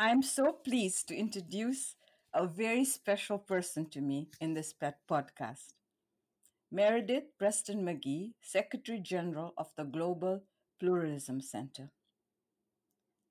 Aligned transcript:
I'm 0.00 0.22
so 0.22 0.52
pleased 0.52 1.08
to 1.08 1.16
introduce 1.16 1.96
a 2.32 2.46
very 2.46 2.84
special 2.84 3.36
person 3.36 3.90
to 3.90 4.00
me 4.00 4.28
in 4.40 4.54
this 4.54 4.72
podcast. 5.10 5.72
Meredith 6.70 7.36
Preston 7.36 7.84
McGhie, 7.84 8.34
Secretary 8.40 9.00
General 9.00 9.54
of 9.58 9.72
the 9.76 9.82
Global 9.82 10.44
Pluralism 10.78 11.40
Center. 11.40 11.90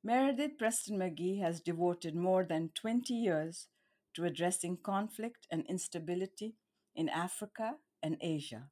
Meredith 0.03 0.57
Preston 0.57 0.99
McGhie 0.99 1.41
has 1.41 1.61
devoted 1.61 2.15
more 2.15 2.43
than 2.43 2.71
20 2.75 3.13
years 3.13 3.67
to 4.13 4.25
addressing 4.25 4.75
conflict 4.75 5.47
and 5.49 5.65
instability 5.69 6.55
in 6.93 7.07
Africa 7.07 7.75
and 8.03 8.17
Asia 8.19 8.63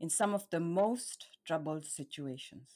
in 0.00 0.10
some 0.10 0.34
of 0.34 0.50
the 0.50 0.58
most 0.58 1.26
troubled 1.46 1.84
situations. 1.84 2.70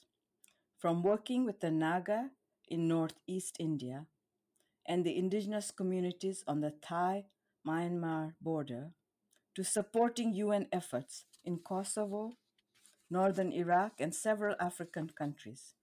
From 0.79 1.03
working 1.03 1.45
with 1.45 1.59
the 1.59 1.73
Naga 1.73 2.31
in 2.69 2.87
northeast 2.87 3.57
India 3.59 4.07
and 4.87 5.05
the 5.05 5.17
indigenous 5.17 5.71
communities 5.71 6.45
on 6.47 6.61
the 6.61 6.73
Thai 6.83 7.25
Myanmar 7.67 8.35
border 8.41 8.93
to 9.55 9.65
supporting 9.65 10.33
UN 10.35 10.67
efforts 10.73 11.25
in 11.45 11.59
Kosovo, 11.59 12.33
northern 13.11 13.53
Iraq, 13.53 13.93
and 13.99 14.15
several 14.15 14.55
African 14.61 15.11
countries. 15.11 15.75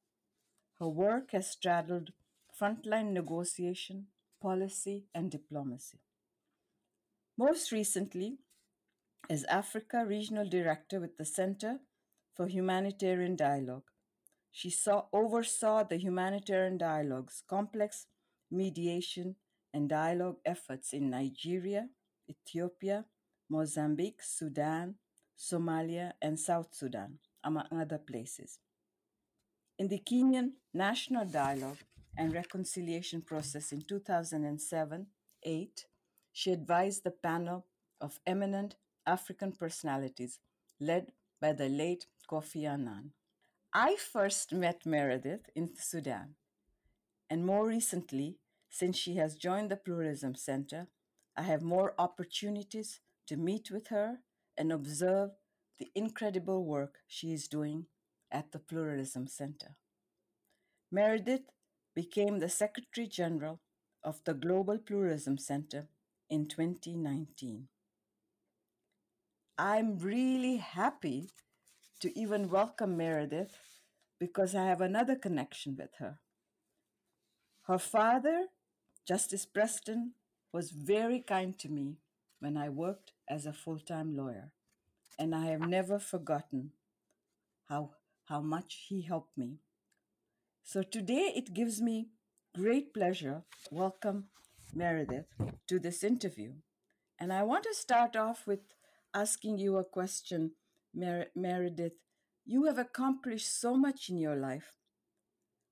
Her 0.79 0.87
work 0.87 1.31
has 1.31 1.51
straddled 1.51 2.11
frontline 2.59 3.11
negotiation, 3.11 4.07
policy, 4.41 5.05
and 5.13 5.29
diplomacy. 5.29 5.99
Most 7.37 7.71
recently, 7.71 8.37
as 9.29 9.43
Africa 9.45 10.05
Regional 10.05 10.47
Director 10.47 10.99
with 10.99 11.17
the 11.17 11.25
Center 11.25 11.79
for 12.33 12.47
Humanitarian 12.47 13.35
Dialogue, 13.35 13.91
she 14.51 14.69
saw, 14.69 15.05
oversaw 15.13 15.83
the 15.83 15.97
humanitarian 15.97 16.77
dialogue's 16.77 17.43
complex 17.47 18.07
mediation 18.51 19.35
and 19.73 19.89
dialogue 19.89 20.37
efforts 20.45 20.93
in 20.93 21.09
Nigeria, 21.09 21.89
Ethiopia, 22.29 23.05
Mozambique, 23.49 24.21
Sudan, 24.23 24.95
Somalia, 25.37 26.13
and 26.21 26.39
South 26.39 26.73
Sudan, 26.73 27.19
among 27.43 27.65
other 27.71 27.97
places. 27.97 28.59
In 29.77 29.87
the 29.89 29.99
Kenyan 29.99 30.53
National 30.73 31.25
Dialogue 31.25 31.77
and 32.17 32.33
Reconciliation 32.33 33.21
process 33.21 33.71
in 33.71 33.81
2007 33.83 35.07
8, 35.43 35.85
she 36.33 36.51
advised 36.51 37.03
the 37.03 37.11
panel 37.11 37.65
of 38.01 38.19
eminent 38.25 38.75
African 39.05 39.51
personalities 39.51 40.39
led 40.79 41.11
by 41.39 41.53
the 41.53 41.69
late 41.69 42.07
Kofi 42.29 42.67
Annan. 42.67 43.11
I 43.73 43.95
first 43.95 44.53
met 44.53 44.85
Meredith 44.85 45.49
in 45.55 45.69
Sudan, 45.75 46.35
and 47.29 47.45
more 47.45 47.67
recently, 47.67 48.37
since 48.69 48.97
she 48.97 49.15
has 49.15 49.35
joined 49.35 49.71
the 49.71 49.77
Pluralism 49.77 50.35
Center, 50.35 50.87
I 51.35 51.43
have 51.43 51.61
more 51.61 51.93
opportunities 51.97 52.99
to 53.27 53.37
meet 53.37 53.69
with 53.71 53.87
her 53.87 54.19
and 54.57 54.71
observe 54.71 55.31
the 55.79 55.91
incredible 55.93 56.65
work 56.65 56.99
she 57.07 57.33
is 57.33 57.47
doing 57.47 57.85
at 58.31 58.51
the 58.51 58.59
Pluralism 58.59 59.27
Center. 59.27 59.75
Meredith 60.91 61.49
became 61.95 62.39
the 62.39 62.49
Secretary 62.49 63.07
General 63.07 63.59
of 64.03 64.23
the 64.23 64.33
Global 64.33 64.77
Pluralism 64.77 65.37
Center 65.37 65.87
in 66.29 66.47
2019. 66.47 67.67
I'm 69.57 69.97
really 69.97 70.57
happy 70.57 71.29
to 71.99 72.17
even 72.17 72.49
welcome 72.49 72.95
Meredith 72.95 73.57
because 74.19 74.55
I 74.55 74.65
have 74.65 74.81
another 74.81 75.15
connection 75.15 75.75
with 75.77 75.95
her. 75.99 76.19
Her 77.67 77.77
father, 77.77 78.47
Justice 79.05 79.45
Preston, 79.45 80.13
was 80.53 80.71
very 80.71 81.19
kind 81.19 81.59
to 81.59 81.67
me 81.67 81.97
when 82.39 82.55
I 82.55 82.69
worked 82.69 83.11
as 83.27 83.45
a 83.45 83.51
full 83.51 83.79
time 83.79 84.15
lawyer, 84.15 84.53
and 85.19 85.35
I 85.35 85.47
have 85.47 85.67
never 85.67 85.99
forgotten 85.99 86.71
how, 87.67 87.91
how 88.29 88.39
much 88.39 88.85
he 88.87 89.01
helped 89.01 89.37
me. 89.37 89.57
So 90.63 90.81
today 90.81 91.33
it 91.35 91.53
gives 91.53 91.81
me 91.81 92.07
great 92.55 92.93
pleasure 92.93 93.43
to 93.65 93.75
welcome 93.75 94.29
Meredith 94.73 95.27
to 95.67 95.77
this 95.77 96.05
interview. 96.05 96.53
And 97.19 97.33
I 97.33 97.43
want 97.43 97.65
to 97.65 97.73
start 97.73 98.15
off 98.15 98.47
with 98.47 98.61
asking 99.13 99.57
you 99.57 99.75
a 99.75 99.83
question, 99.83 100.51
Mer- 100.93 101.31
Meredith. 101.35 101.99
You 102.45 102.63
have 102.63 102.77
accomplished 102.77 103.59
so 103.59 103.75
much 103.75 104.09
in 104.09 104.17
your 104.17 104.37
life. 104.37 104.77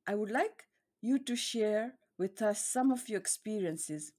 I 0.06 0.16
would 0.16 0.30
like 0.30 0.66
you 1.06 1.20
to 1.20 1.36
share 1.36 1.94
with 2.18 2.42
us 2.42 2.66
some 2.66 2.92
of 2.92 3.08
your 3.08 3.20
experiences 3.20 4.12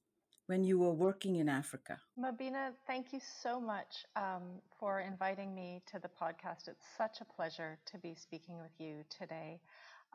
when 0.47 0.63
you 0.63 0.79
were 0.79 0.93
working 0.93 1.35
in 1.35 1.49
Africa. 1.49 1.99
Mobina, 2.17 2.71
thank 2.87 3.11
you 3.11 3.19
so 3.43 3.59
much 3.59 4.05
um, 4.15 4.61
for 4.79 5.01
inviting 5.01 5.53
me 5.53 5.81
to 5.91 5.99
the 5.99 6.07
podcast. 6.07 6.69
It's 6.69 6.85
such 6.97 7.19
a 7.19 7.25
pleasure 7.25 7.77
to 7.91 7.97
be 7.97 8.15
speaking 8.15 8.57
with 8.57 8.71
you 8.79 9.03
today. 9.09 9.59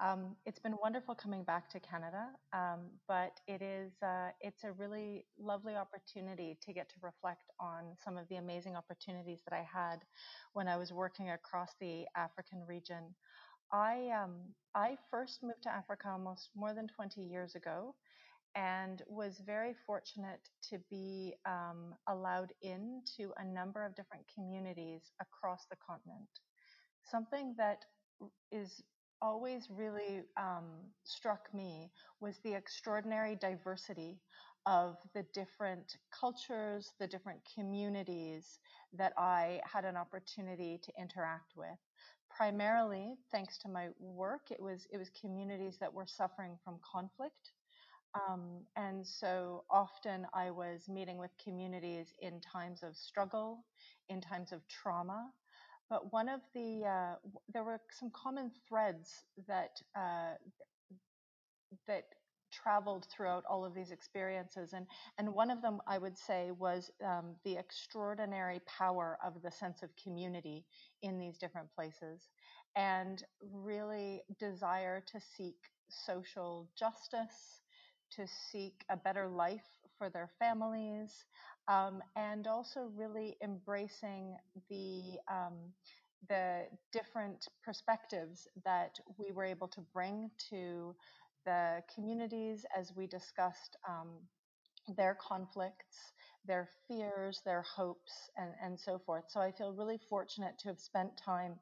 Um, 0.03 0.37
it's 0.47 0.59
been 0.59 0.75
wonderful 0.83 1.15
coming 1.15 1.45
back 1.45 1.69
to 1.71 1.79
Canada, 1.79 2.29
um, 2.55 2.81
but 3.07 3.41
it 3.47 3.61
is 3.61 3.93
uh, 4.03 4.31
it's 4.41 4.65
a 4.65 4.73
really 4.73 5.27
lovely 5.39 5.77
opportunity 5.77 6.57
to 6.65 6.73
get 6.73 6.89
to 6.89 6.95
reflect 7.03 7.51
on 7.61 7.95
some 8.03 8.17
of 8.17 8.27
the 8.31 8.37
amazing 8.37 8.75
opportunities 8.75 9.41
that 9.47 9.55
I 9.55 9.67
had 9.71 9.99
when 10.55 10.67
I 10.67 10.79
was 10.79 10.93
working 10.93 11.31
across 11.31 11.73
the 11.79 12.07
African 12.17 12.63
region. 12.67 13.15
I 13.73 14.11
um, 14.23 14.35
I 14.75 14.97
first 15.11 15.43
moved 15.43 15.63
to 15.65 15.73
Africa 15.73 16.09
almost 16.11 16.51
more 16.55 16.75
than 16.75 16.89
20 16.89 17.23
years 17.23 17.55
ago, 17.55 17.95
and 18.55 19.03
was 19.07 19.43
very 19.47 19.75
fortunate 19.87 20.49
to 20.71 20.79
be 20.91 21.35
um, 21.47 21.95
allowed 22.09 22.53
into 22.63 23.33
a 23.39 23.45
number 23.45 23.85
of 23.85 23.95
different 23.95 24.25
communities 24.35 25.13
across 25.21 25.67
the 25.71 25.77
continent. 25.87 26.29
Something 27.11 27.55
that 27.59 27.85
is 28.51 28.83
always 29.23 29.69
really 29.71 30.23
um, 30.37 30.65
struck 31.05 31.49
me 31.55 31.91
was 32.21 32.39
the 32.45 32.55
extraordinary 32.55 33.37
diversity 33.37 34.19
of 34.67 34.97
the 35.15 35.25
different 35.35 35.97
cultures, 36.19 36.93
the 37.01 37.07
different 37.07 37.41
communities 37.55 38.59
that 38.93 39.13
I 39.19 39.61
had 39.65 39.85
an 39.85 39.97
opportunity 39.97 40.79
to 40.83 40.93
interact 41.01 41.53
with. 41.57 41.79
Primarily, 42.37 43.15
thanks 43.31 43.59
to 43.59 43.69
my 43.69 43.89
work, 43.99 44.51
it 44.51 44.61
was 44.61 44.87
it 44.93 44.99
was 44.99 45.11
communities 45.21 45.79
that 45.81 45.93
were 45.93 46.07
suffering 46.07 46.59
from 46.65 46.79
conflict, 46.83 47.53
um, 48.15 48.63
and 48.77 49.07
so 49.07 49.65
often 49.71 50.27
I 50.35 50.51
was 50.51 50.89
meeting 50.89 51.19
with 51.19 51.31
communities 51.43 52.09
in 52.21 52.41
times 52.41 52.83
of 52.83 52.97
struggle, 52.97 53.65
in 54.09 54.21
times 54.21 54.53
of 54.53 54.67
trauma, 54.69 55.31
but 55.91 56.13
one 56.13 56.29
of 56.29 56.41
the 56.55 56.85
uh, 56.87 57.15
there 57.53 57.65
were 57.65 57.81
some 57.99 58.11
common 58.11 58.51
threads 58.69 59.25
that 59.49 59.73
uh, 59.97 60.35
that 61.87 62.05
traveled 62.53 63.07
throughout 63.11 63.45
all 63.51 63.65
of 63.65 63.75
these 63.75 63.91
experiences 63.91 64.73
and 64.75 64.87
and 65.19 65.33
one 65.35 65.51
of 65.51 65.63
them 65.63 65.81
i 65.89 65.99
would 65.99 66.19
say 66.19 66.51
was 66.59 66.91
um, 67.05 67.35
the 67.45 67.57
extraordinary 67.57 68.61
power 68.67 69.19
of 69.25 69.43
the 69.43 69.51
sense 69.51 69.83
of 69.83 69.91
community 70.03 70.65
in 71.03 71.19
these 71.19 71.39
different 71.39 71.69
places 71.75 72.29
and 72.77 73.25
really 73.43 74.23
desire 74.39 75.03
to 75.07 75.21
seek 75.37 75.57
social 75.89 76.69
justice 76.79 77.63
to 78.11 78.27
seek 78.51 78.85
a 78.91 78.97
better 78.97 79.29
life 79.29 79.67
for 79.99 80.11
their 80.11 80.31
families 80.39 81.25
um, 81.69 82.03
and 82.17 82.47
also 82.47 82.91
really 82.97 83.37
embracing 83.43 84.37
the 84.71 85.19
um, 85.31 85.73
the 86.29 86.65
different 86.93 87.49
perspectives 87.65 88.47
that 88.65 88.99
we 89.19 89.33
were 89.33 89.45
able 89.45 89.69
to 89.69 89.81
bring 89.93 90.31
to 90.51 90.95
the 91.45 91.83
communities 91.95 92.65
as 92.77 92.93
we 92.97 93.07
discussed 93.07 93.77
um, 93.89 94.09
their 94.97 95.17
conflicts, 95.21 96.13
their 96.45 96.69
fears, 96.89 97.41
their 97.45 97.63
hopes, 97.63 98.13
and, 98.37 98.51
and 98.63 98.79
so 98.79 99.01
forth. 99.07 99.25
So 99.29 99.41
I 99.41 99.53
feel 99.53 99.73
really 99.73 100.01
fortunate 100.09 100.59
to 100.61 100.69
have 100.69 100.81
spent 100.81 101.11
time 101.17 101.55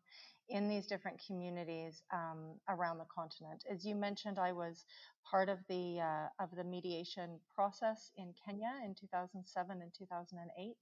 in 0.49 0.69
these 0.69 0.87
different 0.87 1.21
communities 1.27 2.03
um, 2.13 2.57
around 2.69 2.99
the 2.99 3.07
continent. 3.15 3.63
As 3.71 3.85
you 3.85 3.95
mentioned, 3.95 4.39
I 4.39 4.53
was 4.53 4.85
part 5.31 5.49
of 5.49 5.59
the 5.69 6.01
uh, 6.01 6.43
of 6.43 6.51
the 6.57 6.65
mediation 6.65 7.39
process 7.55 8.11
in 8.17 8.35
Kenya 8.45 8.73
in 8.85 8.95
2007 8.99 9.81
and 9.81 9.93
2008. 9.97 10.77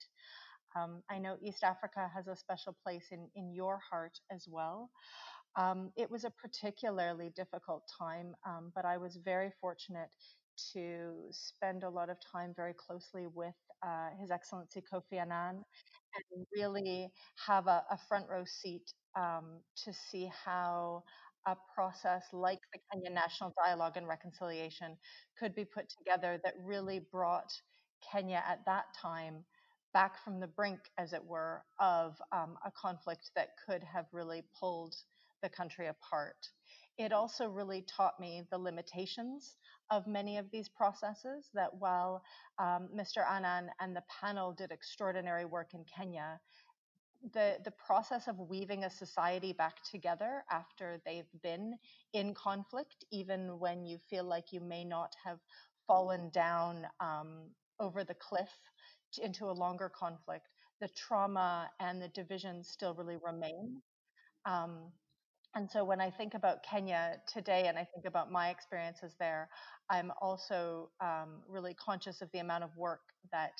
Um, 0.77 1.03
I 1.11 1.19
know 1.19 1.37
East 1.43 1.65
Africa 1.65 2.11
has 2.15 2.29
a 2.29 2.37
special 2.37 2.77
place 2.83 3.07
in, 3.11 3.29
in 3.35 3.53
your 3.53 3.81
heart 3.91 4.19
as 4.31 4.47
well. 4.49 4.91
Um, 5.59 5.91
it 5.97 6.09
was 6.09 6.25
a 6.25 6.31
particularly 6.31 7.31
difficult 7.35 7.83
time, 7.99 8.35
um, 8.47 8.71
but 8.77 8.85
I 8.85 8.97
was 8.97 9.19
very 9.25 9.51
fortunate 9.61 10.09
to 10.73 11.15
spend 11.33 11.83
a 11.83 11.91
lot 11.91 12.11
of 12.11 12.17
time 12.33 12.53
very 12.57 12.75
closely 12.75 13.27
with 13.27 13.55
uh, 13.85 14.11
His 14.21 14.31
Excellency 14.31 14.83
Kofi 14.93 15.21
Annan 15.21 15.57
and 16.15 16.47
really 16.57 17.11
have 17.47 17.67
a, 17.67 17.83
a 17.91 17.99
front 18.09 18.27
row 18.31 18.45
seat 18.47 18.93
um, 19.17 19.61
to 19.85 19.93
see 19.93 20.31
how 20.45 21.03
a 21.47 21.57
process 21.75 22.25
like 22.33 22.61
the 22.73 22.79
Kenya 22.93 23.11
National 23.11 23.53
Dialogue 23.65 23.97
and 23.97 24.07
Reconciliation 24.07 24.97
could 25.39 25.55
be 25.57 25.65
put 25.65 25.87
together 25.99 26.41
that 26.45 26.55
really 26.63 27.01
brought 27.11 27.51
Kenya 28.13 28.43
at 28.47 28.61
that 28.67 28.85
time 29.01 29.45
back 29.93 30.23
from 30.23 30.39
the 30.39 30.47
brink, 30.47 30.79
as 30.99 31.13
it 31.13 31.25
were, 31.25 31.63
of 31.81 32.17
um, 32.33 32.57
a 32.65 32.71
conflict 32.71 33.31
that 33.35 33.49
could 33.67 33.83
have 33.83 34.07
really 34.13 34.45
pulled 34.61 34.95
the 35.43 35.49
country 35.49 35.89
apart. 35.89 36.37
It 36.99 37.13
also 37.13 37.49
really 37.49 37.83
taught 37.83 38.19
me 38.19 38.43
the 38.51 38.59
limitations 38.59 39.57
of 39.91 40.07
many 40.07 40.37
of 40.37 40.51
these 40.51 40.69
processes. 40.69 41.49
That 41.55 41.73
while 41.75 42.23
um, 42.59 42.89
Mr. 42.95 43.29
Annan 43.29 43.71
and 43.81 43.95
the 43.95 44.03
panel 44.21 44.53
did 44.53 44.73
extraordinary 44.73 45.45
work 45.45 45.75
in 45.75 45.85
Kenya, 45.85 46.41
the 47.33 47.59
the 47.65 47.73
process 47.73 48.29
of 48.29 48.39
weaving 48.39 48.85
a 48.85 48.91
society 48.91 49.53
back 49.53 49.83
together 49.91 50.45
after 50.51 51.01
they've 51.05 51.33
been 51.43 51.77
in 52.13 52.35
conflict, 52.35 53.05
even 53.11 53.59
when 53.59 53.85
you 53.85 53.99
feel 54.11 54.25
like 54.25 54.53
you 54.53 54.61
may 54.61 54.85
not 54.85 55.15
have 55.25 55.39
fallen 55.87 56.31
down 56.31 56.87
um, 57.01 57.51
over 57.81 58.05
the 58.05 58.15
cliff 58.15 58.51
into 59.23 59.47
a 59.47 59.53
longer 59.53 59.89
conflict, 59.89 60.49
the 60.81 60.89
trauma 60.89 61.71
and 61.81 62.01
the 62.01 62.09
division 62.09 62.63
still 62.63 62.95
really 62.95 63.17
remain. 63.25 63.81
Um, 64.45 64.93
and 65.55 65.71
so 65.71 65.85
when 65.85 66.01
I 66.01 66.11
think 66.11 66.35
about 66.35 66.63
Kenya 66.63 67.17
today 67.27 67.65
and 67.67 67.79
I 67.79 67.85
think 67.85 68.07
about 68.07 68.31
my 68.31 68.51
experiences 68.51 69.15
there, 69.19 69.49
I'm 69.91 70.13
also 70.21 70.91
um, 71.01 71.43
really 71.49 71.75
conscious 71.75 72.21
of 72.21 72.31
the 72.33 72.39
amount 72.39 72.65
of 72.65 72.77
work 72.77 73.01
that 73.33 73.53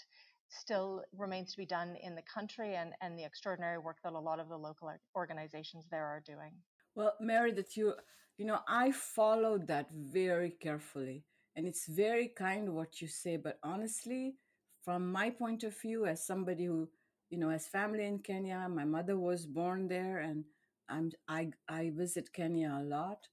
still 0.51 1.03
remains 1.17 1.53
to 1.53 1.59
be 1.59 1.67
done 1.67 1.97
in 2.03 2.15
the 2.15 2.23
country 2.23 2.75
and, 2.77 2.93
and 3.01 3.19
the 3.19 3.25
extraordinary 3.25 3.79
work 3.79 3.97
that 4.05 4.13
a 4.13 4.19
lot 4.19 4.41
of 4.41 4.49
the 4.49 4.57
local 4.57 4.91
organizations 5.15 5.85
there 5.91 6.05
are 6.05 6.23
doing. 6.27 6.53
Well, 6.95 7.15
Mary, 7.21 7.53
that 7.53 7.77
you 7.77 7.95
you 8.39 8.45
know, 8.45 8.61
I 8.69 8.93
followed 8.93 9.67
that 9.67 9.91
very 9.91 10.51
carefully. 10.51 11.25
And 11.57 11.67
it's 11.67 11.87
very 11.89 12.29
kind 12.29 12.73
what 12.73 13.03
you 13.03 13.09
say, 13.09 13.37
but 13.37 13.59
honestly, 13.65 14.37
from 14.85 15.11
my 15.11 15.29
point 15.29 15.65
of 15.65 15.79
view, 15.79 16.07
as 16.07 16.25
somebody 16.25 16.67
who, 16.67 16.89
you 17.31 17.39
know, 17.39 17.51
has 17.51 17.67
family 17.67 18.05
in 18.07 18.21
Kenya, 18.21 18.69
my 18.71 18.85
mother 18.85 19.19
was 19.19 19.45
born 19.45 19.89
there 19.89 20.19
and 20.21 20.45
I'm 20.89 21.13
I 21.29 21.51
I 21.69 21.91
visit 21.95 22.33
Kenya 22.33 22.79
a 22.81 22.85
lot. 22.85 23.29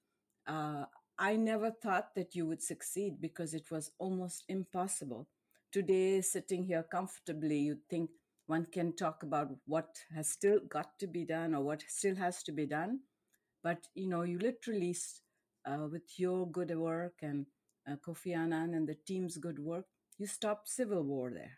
Uh, 0.47 0.85
I 1.17 1.35
never 1.37 1.71
thought 1.71 2.13
that 2.15 2.35
you 2.35 2.45
would 2.47 2.61
succeed 2.61 3.21
because 3.21 3.53
it 3.53 3.71
was 3.71 3.91
almost 3.99 4.43
impossible. 4.49 5.27
Today 5.71 6.21
sitting 6.21 6.63
here 6.63 6.83
comfortably 6.83 7.59
you 7.59 7.77
think 7.89 8.09
one 8.47 8.65
can 8.71 8.93
talk 8.95 9.23
about 9.23 9.49
what 9.65 9.97
has 10.13 10.29
still 10.29 10.59
got 10.69 10.99
to 10.99 11.07
be 11.07 11.25
done 11.25 11.55
or 11.55 11.63
what 11.63 11.83
still 11.87 12.15
has 12.15 12.43
to 12.43 12.51
be 12.51 12.65
done. 12.65 12.99
But 13.63 13.87
you 13.95 14.07
know 14.07 14.23
you 14.23 14.39
literally 14.39 14.95
uh, 15.65 15.87
with 15.91 16.17
your 16.19 16.47
good 16.51 16.75
work 16.77 17.15
and 17.21 17.45
uh, 17.89 17.95
kofi 18.05 18.35
annan 18.35 18.73
and 18.73 18.87
the 18.87 18.95
team's 19.07 19.37
good 19.37 19.59
work 19.59 19.85
you 20.17 20.27
stopped 20.27 20.69
civil 20.69 21.03
war 21.03 21.31
there. 21.31 21.57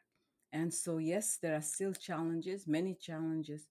And 0.54 0.74
so 0.74 0.98
yes 0.98 1.38
there 1.42 1.56
are 1.56 1.62
still 1.62 1.94
challenges 1.94 2.68
many 2.68 2.96
challenges 2.96 3.68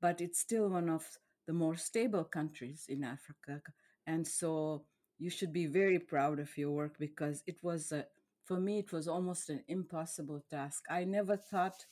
but 0.00 0.20
it's 0.20 0.40
still 0.40 0.68
one 0.68 0.88
of 0.90 1.06
the 1.52 1.58
more 1.64 1.76
stable 1.76 2.24
countries 2.24 2.86
in 2.88 3.04
africa 3.04 3.60
and 4.06 4.26
so 4.26 4.84
you 5.18 5.30
should 5.30 5.52
be 5.52 5.66
very 5.66 5.98
proud 5.98 6.38
of 6.40 6.56
your 6.56 6.70
work 6.70 6.96
because 6.98 7.42
it 7.46 7.62
was 7.62 7.92
a 7.92 8.06
for 8.44 8.58
me, 8.58 8.80
it 8.80 8.92
was 8.92 9.06
almost 9.06 9.50
an 9.50 9.62
impossible 9.68 10.42
task. 10.50 10.84
I 10.90 11.04
never 11.04 11.36
thought 11.36 11.86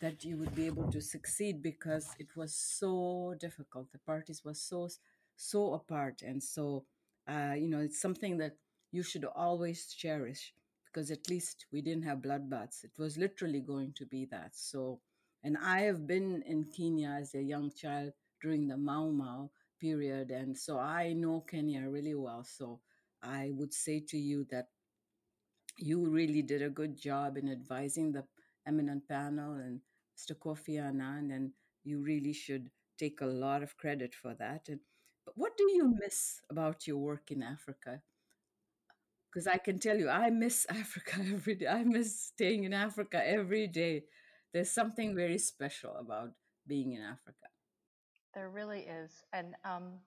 that 0.00 0.24
you 0.24 0.38
would 0.38 0.54
be 0.54 0.66
able 0.66 0.90
to 0.92 1.00
succeed 1.00 1.62
because 1.62 2.14
it 2.18 2.36
was 2.36 2.54
so 2.54 3.34
difficult. 3.38 3.92
The 3.92 3.98
parties 3.98 4.42
were 4.44 4.54
so 4.54 4.88
so 5.36 5.74
apart, 5.74 6.22
and 6.22 6.42
so 6.42 6.84
uh, 7.28 7.54
you 7.56 7.68
know 7.68 7.80
it's 7.80 8.00
something 8.00 8.38
that 8.38 8.56
you 8.92 9.02
should 9.02 9.24
always 9.24 9.86
cherish 9.92 10.54
because 10.86 11.10
at 11.10 11.28
least 11.30 11.66
we 11.72 11.82
didn't 11.82 12.04
have 12.04 12.18
bloodbaths. 12.18 12.84
It 12.84 12.92
was 12.98 13.18
literally 13.18 13.60
going 13.60 13.92
to 13.98 14.06
be 14.06 14.24
that. 14.32 14.50
So, 14.54 15.00
and 15.44 15.56
I 15.62 15.82
have 15.82 16.06
been 16.06 16.42
in 16.46 16.64
Kenya 16.64 17.16
as 17.20 17.34
a 17.34 17.42
young 17.42 17.70
child 17.70 18.12
during 18.42 18.68
the 18.68 18.76
Mau 18.76 19.10
Mau 19.10 19.50
period, 19.80 20.30
and 20.30 20.56
so 20.56 20.78
I 20.78 21.12
know 21.14 21.40
Kenya 21.40 21.88
really 21.88 22.14
well. 22.14 22.44
So 22.44 22.80
I 23.22 23.50
would 23.54 23.72
say 23.72 24.00
to 24.08 24.18
you 24.18 24.46
that 24.50 24.68
you 25.78 26.06
really 26.08 26.42
did 26.42 26.62
a 26.62 26.70
good 26.70 26.96
job 26.96 27.36
in 27.36 27.50
advising 27.50 28.12
the 28.12 28.24
eminent 28.66 29.08
panel 29.08 29.54
and 29.54 29.80
Mr. 30.16 30.34
Kofi 30.36 30.78
Annan, 30.80 31.30
and 31.30 31.52
you 31.84 32.02
really 32.02 32.32
should 32.32 32.70
take 32.98 33.20
a 33.20 33.26
lot 33.26 33.62
of 33.62 33.76
credit 33.76 34.14
for 34.14 34.34
that. 34.34 34.68
And 34.68 34.80
but 35.24 35.36
what 35.36 35.56
do 35.56 35.64
you 35.72 35.94
miss 35.98 36.40
about 36.50 36.86
your 36.86 36.98
work 36.98 37.30
in 37.30 37.42
Africa? 37.42 38.02
Because 39.30 39.46
I 39.46 39.58
can 39.58 39.78
tell 39.78 39.96
you, 39.98 40.08
I 40.08 40.30
miss 40.30 40.66
Africa 40.70 41.20
every 41.32 41.54
day. 41.54 41.66
I 41.66 41.84
miss 41.84 42.20
staying 42.20 42.64
in 42.64 42.72
Africa 42.72 43.22
every 43.24 43.66
day. 43.66 44.04
There's 44.52 44.70
something 44.70 45.14
very 45.14 45.38
special 45.38 45.94
about 45.96 46.32
being 46.66 46.92
in 46.92 47.02
Africa. 47.02 47.49
There 48.34 48.48
really 48.48 48.80
is, 48.80 49.10
and 49.32 49.54
um, 49.64 50.00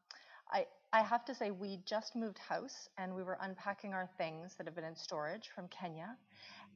I 0.52 0.66
I 0.94 1.02
have 1.02 1.26
to 1.26 1.34
say, 1.34 1.50
we 1.50 1.80
just 1.86 2.16
moved 2.16 2.38
house 2.38 2.88
and 3.00 3.16
we 3.16 3.24
were 3.24 3.38
unpacking 3.42 3.94
our 3.94 4.08
things 4.18 4.54
that 4.56 4.68
have 4.68 4.76
been 4.76 4.84
in 4.84 4.96
storage 4.96 5.50
from 5.56 5.68
Kenya. 5.70 6.16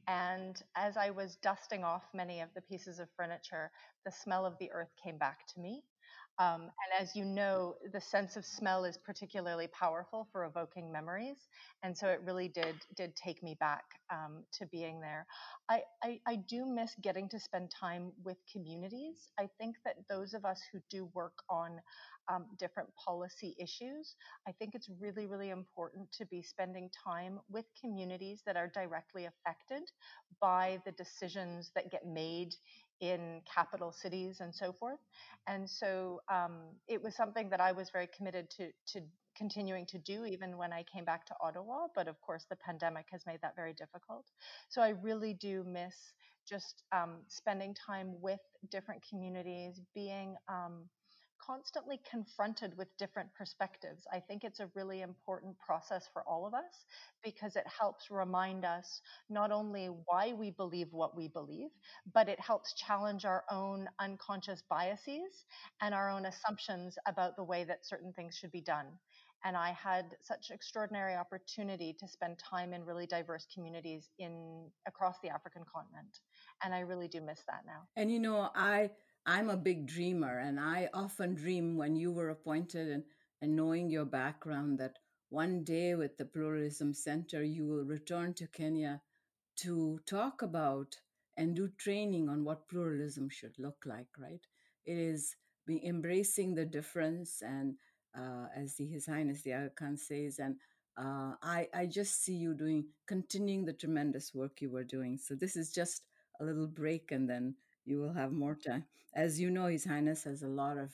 And 0.08 0.60
as 0.74 0.96
I 0.96 1.10
was 1.10 1.36
dusting 1.36 1.84
off 1.84 2.02
many 2.12 2.40
of 2.40 2.48
the 2.54 2.62
pieces 2.62 2.98
of 2.98 3.08
furniture, 3.16 3.70
the 4.04 4.10
smell 4.10 4.44
of 4.44 4.58
the 4.58 4.72
earth 4.72 4.90
came 5.02 5.18
back 5.18 5.46
to 5.54 5.60
me. 5.60 5.84
Um, 6.38 6.62
and 6.62 7.02
as 7.02 7.16
you 7.16 7.24
know, 7.24 7.74
the 7.92 8.00
sense 8.00 8.36
of 8.36 8.46
smell 8.46 8.84
is 8.84 8.96
particularly 8.96 9.66
powerful 9.68 10.28
for 10.30 10.44
evoking 10.44 10.92
memories, 10.92 11.48
and 11.82 11.96
so 11.96 12.06
it 12.08 12.20
really 12.24 12.46
did 12.48 12.76
did 12.96 13.16
take 13.16 13.42
me 13.42 13.56
back 13.58 13.82
um, 14.12 14.44
to 14.52 14.66
being 14.66 15.00
there. 15.00 15.26
I, 15.68 15.82
I, 16.02 16.20
I 16.26 16.36
do 16.36 16.64
miss 16.64 16.94
getting 17.02 17.28
to 17.30 17.40
spend 17.40 17.72
time 17.72 18.12
with 18.24 18.36
communities. 18.52 19.30
I 19.38 19.48
think 19.58 19.76
that 19.84 19.96
those 20.08 20.32
of 20.32 20.44
us 20.44 20.60
who 20.72 20.78
do 20.90 21.10
work 21.12 21.34
on 21.50 21.80
um, 22.32 22.46
different 22.56 22.90
policy 23.04 23.56
issues, 23.58 24.14
I 24.46 24.52
think 24.52 24.76
it's 24.76 24.88
really 25.00 25.26
really 25.26 25.50
important 25.50 26.12
to 26.12 26.26
be 26.26 26.40
spending 26.42 26.88
time 27.04 27.40
with 27.50 27.64
communities 27.80 28.42
that 28.46 28.56
are 28.56 28.68
directly 28.68 29.26
affected 29.26 29.82
by 30.40 30.80
the 30.84 30.92
decisions 30.92 31.72
that 31.74 31.90
get 31.90 32.06
made 32.06 32.54
in 33.00 33.40
capital 33.52 33.92
cities 33.92 34.40
and 34.40 34.54
so 34.54 34.72
forth. 34.72 34.98
And 35.46 35.68
so 35.68 36.20
um, 36.32 36.54
it 36.88 37.02
was 37.02 37.14
something 37.16 37.48
that 37.50 37.60
I 37.60 37.72
was 37.72 37.90
very 37.90 38.08
committed 38.16 38.50
to 38.50 38.70
to 38.92 39.00
continuing 39.36 39.86
to 39.86 39.98
do 39.98 40.24
even 40.24 40.56
when 40.56 40.72
I 40.72 40.84
came 40.92 41.04
back 41.04 41.24
to 41.26 41.34
Ottawa. 41.40 41.86
But 41.94 42.08
of 42.08 42.20
course, 42.20 42.44
the 42.50 42.56
pandemic 42.56 43.06
has 43.12 43.24
made 43.24 43.40
that 43.42 43.54
very 43.54 43.72
difficult. 43.72 44.26
So 44.68 44.82
I 44.82 44.90
really 44.90 45.34
do 45.34 45.64
miss 45.64 45.94
just 46.48 46.82
um, 46.92 47.18
spending 47.28 47.74
time 47.74 48.14
with 48.20 48.40
different 48.70 49.02
communities, 49.08 49.80
being 49.94 50.34
um, 50.48 50.88
constantly 51.44 52.00
confronted 52.10 52.76
with 52.76 52.88
different 52.98 53.28
perspectives. 53.34 54.06
I 54.12 54.20
think 54.20 54.44
it's 54.44 54.60
a 54.60 54.70
really 54.74 55.02
important 55.02 55.58
process 55.58 56.08
for 56.12 56.22
all 56.28 56.46
of 56.46 56.54
us 56.54 56.84
because 57.24 57.56
it 57.56 57.66
helps 57.66 58.10
remind 58.10 58.64
us 58.64 59.00
not 59.30 59.50
only 59.50 59.86
why 59.86 60.32
we 60.32 60.50
believe 60.50 60.88
what 60.92 61.16
we 61.16 61.28
believe, 61.28 61.70
but 62.12 62.28
it 62.28 62.40
helps 62.40 62.74
challenge 62.74 63.24
our 63.24 63.44
own 63.50 63.88
unconscious 63.98 64.62
biases 64.68 65.44
and 65.80 65.94
our 65.94 66.10
own 66.10 66.26
assumptions 66.26 66.96
about 67.06 67.36
the 67.36 67.44
way 67.44 67.64
that 67.64 67.86
certain 67.86 68.12
things 68.12 68.36
should 68.36 68.52
be 68.52 68.60
done. 68.60 68.86
And 69.44 69.56
I 69.56 69.70
had 69.70 70.16
such 70.20 70.50
extraordinary 70.50 71.14
opportunity 71.14 71.96
to 72.00 72.08
spend 72.08 72.38
time 72.38 72.72
in 72.72 72.84
really 72.84 73.06
diverse 73.06 73.46
communities 73.54 74.10
in 74.18 74.68
across 74.86 75.16
the 75.22 75.28
African 75.28 75.62
continent. 75.72 76.18
And 76.64 76.74
I 76.74 76.80
really 76.80 77.06
do 77.06 77.20
miss 77.20 77.40
that 77.46 77.62
now. 77.64 77.82
And 77.96 78.10
you 78.10 78.18
know, 78.18 78.50
I 78.54 78.90
I'm 79.28 79.50
a 79.50 79.58
big 79.58 79.86
dreamer, 79.86 80.38
and 80.38 80.58
I 80.58 80.88
often 80.94 81.34
dream 81.34 81.76
when 81.76 81.94
you 81.96 82.10
were 82.10 82.30
appointed 82.30 82.88
and, 82.88 83.04
and 83.42 83.54
knowing 83.54 83.90
your 83.90 84.06
background 84.06 84.78
that 84.78 84.98
one 85.28 85.64
day 85.64 85.94
with 85.94 86.16
the 86.16 86.24
Pluralism 86.24 86.94
Center, 86.94 87.44
you 87.44 87.66
will 87.66 87.84
return 87.84 88.32
to 88.34 88.46
Kenya 88.46 89.02
to 89.56 90.00
talk 90.06 90.40
about 90.40 90.96
and 91.36 91.54
do 91.54 91.68
training 91.76 92.30
on 92.30 92.42
what 92.42 92.68
pluralism 92.70 93.28
should 93.28 93.52
look 93.58 93.84
like, 93.84 94.08
right? 94.18 94.40
It 94.86 94.96
is 94.96 95.36
be 95.66 95.84
embracing 95.84 96.54
the 96.54 96.64
difference, 96.64 97.42
and 97.42 97.74
uh, 98.18 98.46
as 98.56 98.76
the, 98.76 98.86
His 98.86 99.04
Highness 99.04 99.42
the 99.42 99.52
Aga 99.52 99.72
Khan 99.76 99.98
says, 99.98 100.38
and 100.38 100.56
uh, 100.96 101.34
I, 101.42 101.68
I 101.74 101.84
just 101.84 102.24
see 102.24 102.32
you 102.32 102.54
doing, 102.54 102.86
continuing 103.06 103.66
the 103.66 103.74
tremendous 103.74 104.34
work 104.34 104.62
you 104.62 104.70
were 104.70 104.84
doing. 104.84 105.18
So 105.18 105.34
this 105.34 105.54
is 105.54 105.70
just 105.70 106.04
a 106.40 106.44
little 106.46 106.66
break, 106.66 107.12
and 107.12 107.28
then 107.28 107.56
you 107.88 108.00
will 108.00 108.12
have 108.12 108.32
more 108.32 108.54
time. 108.54 108.84
As 109.14 109.40
you 109.40 109.50
know, 109.50 109.66
His 109.66 109.84
Highness 109.84 110.24
has 110.24 110.42
a 110.42 110.48
lot 110.48 110.76
of, 110.78 110.92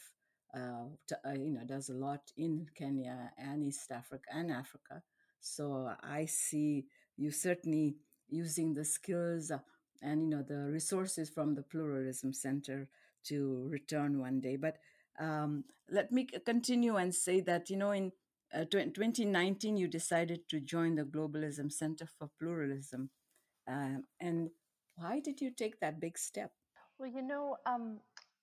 uh, 0.56 0.84
uh, 1.26 1.32
you 1.32 1.50
know, 1.50 1.64
does 1.66 1.88
a 1.88 1.94
lot 1.94 2.20
in 2.36 2.66
Kenya 2.76 3.32
and 3.36 3.64
East 3.64 3.90
Africa 3.90 4.24
and 4.32 4.50
Africa. 4.50 5.02
So 5.40 5.92
I 6.02 6.26
see 6.26 6.86
you 7.16 7.30
certainly 7.30 7.96
using 8.28 8.74
the 8.74 8.84
skills 8.84 9.50
uh, 9.50 9.58
and 10.02 10.22
you 10.22 10.28
know 10.28 10.42
the 10.42 10.70
resources 10.70 11.28
from 11.30 11.54
the 11.54 11.62
Pluralism 11.62 12.32
Center 12.32 12.88
to 13.24 13.66
return 13.70 14.18
one 14.20 14.40
day. 14.40 14.56
But 14.56 14.78
um, 15.18 15.64
let 15.90 16.12
me 16.12 16.24
continue 16.44 16.96
and 16.96 17.14
say 17.14 17.40
that 17.40 17.70
you 17.70 17.76
know 17.76 17.90
in 17.90 18.12
uh, 18.54 18.64
2019, 18.64 19.76
you 19.76 19.88
decided 19.88 20.48
to 20.48 20.60
join 20.60 20.94
the 20.94 21.02
Globalism 21.04 21.72
Center 21.72 22.06
for 22.18 22.30
Pluralism. 22.38 23.10
Um, 23.66 24.04
and 24.20 24.50
why 24.96 25.20
did 25.20 25.40
you 25.40 25.50
take 25.50 25.80
that 25.80 26.00
big 26.00 26.18
step? 26.18 26.52
Well, 26.98 27.10
you 27.10 27.22
know, 27.22 27.56
um, 27.66 27.98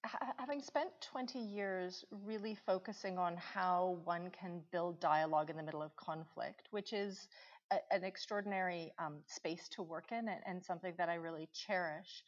ha- 0.05 0.33
having 0.37 0.61
spent 0.61 0.89
20 1.01 1.39
years 1.39 2.03
really 2.11 2.55
focusing 2.55 3.17
on 3.17 3.37
how 3.37 3.99
one 4.03 4.29
can 4.31 4.61
build 4.71 4.99
dialogue 4.99 5.49
in 5.49 5.57
the 5.57 5.63
middle 5.63 5.81
of 5.81 5.95
conflict, 5.95 6.67
which 6.71 6.93
is 6.93 7.27
a, 7.71 7.77
an 7.91 8.03
extraordinary 8.03 8.91
um, 8.99 9.19
space 9.27 9.69
to 9.69 9.83
work 9.83 10.11
in 10.11 10.27
and, 10.27 10.41
and, 10.45 10.63
something 10.63 10.93
that 10.97 11.09
I 11.09 11.15
really 11.15 11.47
cherish, 11.53 12.23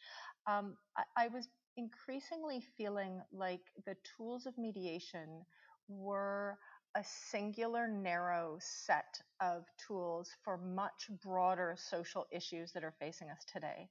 um, 0.46 0.76
I, 0.96 1.24
I 1.24 1.28
was 1.28 1.48
increasingly 1.76 2.62
feeling 2.76 3.20
like 3.32 3.60
the 3.84 3.96
tools 4.16 4.46
of 4.46 4.56
mediation 4.56 5.44
were 5.88 6.58
a 6.96 7.04
singular, 7.04 7.88
narrow 7.88 8.56
set 8.60 9.20
of 9.40 9.64
tools 9.86 10.30
for 10.44 10.56
much 10.56 11.10
broader 11.22 11.76
social 11.76 12.26
issues 12.30 12.70
that 12.72 12.84
are 12.84 12.94
facing 13.00 13.28
us 13.30 13.44
today. 13.52 13.88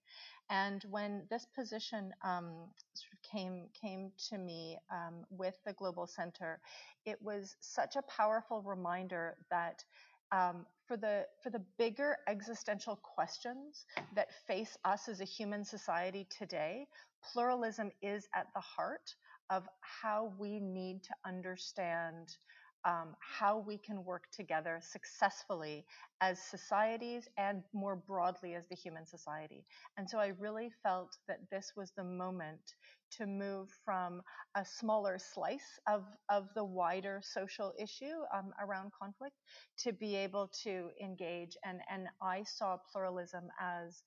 And 0.50 0.84
when 0.90 1.24
this 1.30 1.46
position 1.56 2.14
um, 2.24 2.70
sort 2.94 3.14
of 3.14 3.22
came 3.30 3.68
came 3.80 4.12
to 4.30 4.38
me 4.38 4.78
um, 4.92 5.26
with 5.30 5.56
the 5.66 5.74
Global 5.74 6.08
Center, 6.08 6.62
it 7.06 7.22
was 7.22 7.56
such 7.60 7.96
a 7.96 8.02
powerful 8.04 8.62
reminder 8.62 9.36
that 9.50 9.84
um, 10.32 10.66
for 10.88 10.98
the 10.98 11.26
for 11.42 11.50
the 11.50 11.62
bigger 11.78 12.18
existential 12.28 12.98
questions 12.98 13.86
that 14.16 14.30
face 14.48 14.78
us 14.86 15.08
as 15.10 15.22
a 15.22 15.26
human 15.26 15.64
society 15.66 16.26
today, 16.30 16.88
pluralism 17.32 17.92
is 18.02 18.28
at 18.34 18.48
the 18.54 18.62
heart 18.62 19.14
of 19.50 19.68
how 19.82 20.34
we 20.40 20.60
need 20.60 21.04
to 21.04 21.14
understand 21.26 22.38
um, 22.86 23.16
how 23.20 23.58
we 23.60 23.78
can 23.78 24.04
work 24.04 24.24
together 24.32 24.80
successfully 24.82 25.86
as 26.22 26.40
societies 26.40 27.28
and 27.38 27.64
more 27.74 27.96
broadly 27.96 28.56
as 28.56 28.68
the 28.68 28.76
human 28.76 29.06
society. 29.06 29.66
And 29.98 30.10
so 30.10 30.20
I 30.20 30.34
really 30.40 30.70
felt 30.84 31.18
that 31.28 31.40
this 31.52 31.74
was 31.76 31.92
the 31.96 32.04
moment 32.04 32.74
to 33.18 33.26
move 33.26 33.70
from 33.86 34.22
a 34.56 34.66
smaller 34.66 35.20
slice 35.20 35.80
of, 35.88 36.04
of 36.30 36.48
the 36.56 36.64
wider 36.64 37.22
social 37.24 37.74
issue 37.80 38.24
um, 38.36 38.52
around 38.62 38.92
conflict 39.00 39.36
to 39.80 39.94
be 39.94 40.16
able 40.16 40.50
to 40.64 40.90
engage. 41.02 41.56
And, 41.64 41.80
and 41.92 42.08
I 42.22 42.44
saw 42.44 42.78
pluralism 42.92 43.50
as 43.62 44.04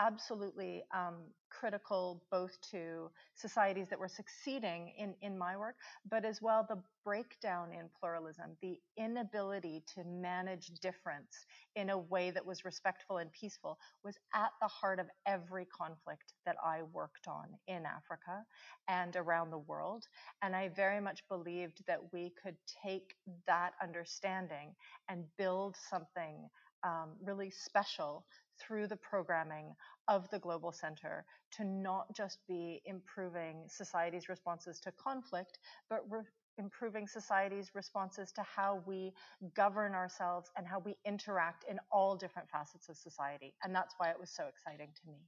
absolutely 0.00 0.82
um, 0.94 1.16
critical 1.50 2.22
both 2.30 2.52
to 2.70 3.10
societies 3.34 3.88
that 3.88 3.98
were 3.98 4.08
succeeding 4.08 4.92
in, 4.98 5.14
in 5.22 5.36
my 5.38 5.56
work, 5.56 5.76
but 6.10 6.24
as 6.24 6.40
well 6.40 6.64
the 6.68 6.80
breakdown 7.04 7.72
in 7.72 7.88
pluralism, 7.98 8.56
the 8.62 8.78
inability 8.96 9.82
to 9.94 10.04
manage 10.04 10.66
difference 10.82 11.46
in 11.74 11.90
a 11.90 11.98
way 11.98 12.30
that 12.30 12.44
was 12.44 12.64
respectful 12.64 13.18
and 13.18 13.32
peaceful 13.32 13.78
was 14.04 14.18
at 14.34 14.50
the 14.60 14.68
heart 14.68 15.00
of 15.00 15.06
every 15.26 15.66
conflict 15.66 16.34
that 16.46 16.56
I 16.64 16.82
worked 16.92 17.26
on 17.26 17.46
in 17.66 17.84
Africa 17.86 18.44
and 18.88 19.16
around 19.16 19.50
the 19.50 19.58
world. 19.58 20.04
And 20.42 20.54
I 20.54 20.68
very 20.68 21.00
much 21.00 21.22
believed 21.28 21.82
that 21.86 22.12
we 22.12 22.32
could 22.42 22.56
take 22.84 23.14
that 23.46 23.72
understanding 23.82 24.74
and 25.08 25.24
build 25.38 25.76
something 25.90 26.48
um, 26.84 27.16
really 27.24 27.50
special 27.50 28.24
through 28.58 28.86
the 28.86 28.96
programming 28.96 29.74
of 30.08 30.28
the 30.30 30.38
Global 30.38 30.72
Center 30.72 31.24
to 31.52 31.64
not 31.64 32.14
just 32.14 32.38
be 32.46 32.80
improving 32.84 33.64
society's 33.68 34.28
responses 34.28 34.80
to 34.80 34.92
conflict, 34.92 35.58
but 35.88 36.04
re- 36.08 36.22
improving 36.58 37.06
society's 37.06 37.70
responses 37.74 38.32
to 38.32 38.42
how 38.42 38.82
we 38.86 39.12
govern 39.54 39.94
ourselves 39.94 40.50
and 40.56 40.66
how 40.66 40.80
we 40.80 40.96
interact 41.04 41.64
in 41.70 41.78
all 41.90 42.16
different 42.16 42.48
facets 42.50 42.88
of 42.88 42.96
society. 42.96 43.54
And 43.62 43.74
that's 43.74 43.94
why 43.98 44.10
it 44.10 44.18
was 44.18 44.30
so 44.30 44.44
exciting 44.48 44.88
to 45.00 45.10
me. 45.10 45.18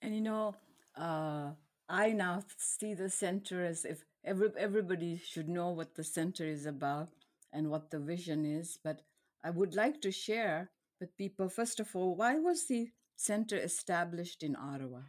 And 0.00 0.14
you 0.14 0.20
know, 0.20 0.54
uh, 0.96 1.50
I 1.88 2.12
now 2.12 2.42
see 2.56 2.94
the 2.94 3.10
center 3.10 3.64
as 3.64 3.84
if 3.84 4.04
every, 4.24 4.50
everybody 4.58 5.18
should 5.18 5.48
know 5.48 5.70
what 5.70 5.96
the 5.96 6.04
center 6.04 6.44
is 6.44 6.66
about 6.66 7.08
and 7.52 7.70
what 7.70 7.90
the 7.90 7.98
vision 7.98 8.44
is. 8.44 8.78
But 8.82 9.02
I 9.42 9.50
would 9.50 9.74
like 9.74 10.00
to 10.02 10.10
share 10.10 10.70
with 11.04 11.18
people, 11.18 11.50
first 11.50 11.80
of 11.80 11.94
all, 11.94 12.16
why 12.16 12.38
was 12.38 12.66
the 12.66 12.88
center 13.14 13.58
established 13.58 14.42
in 14.42 14.56
Ottawa? 14.56 15.00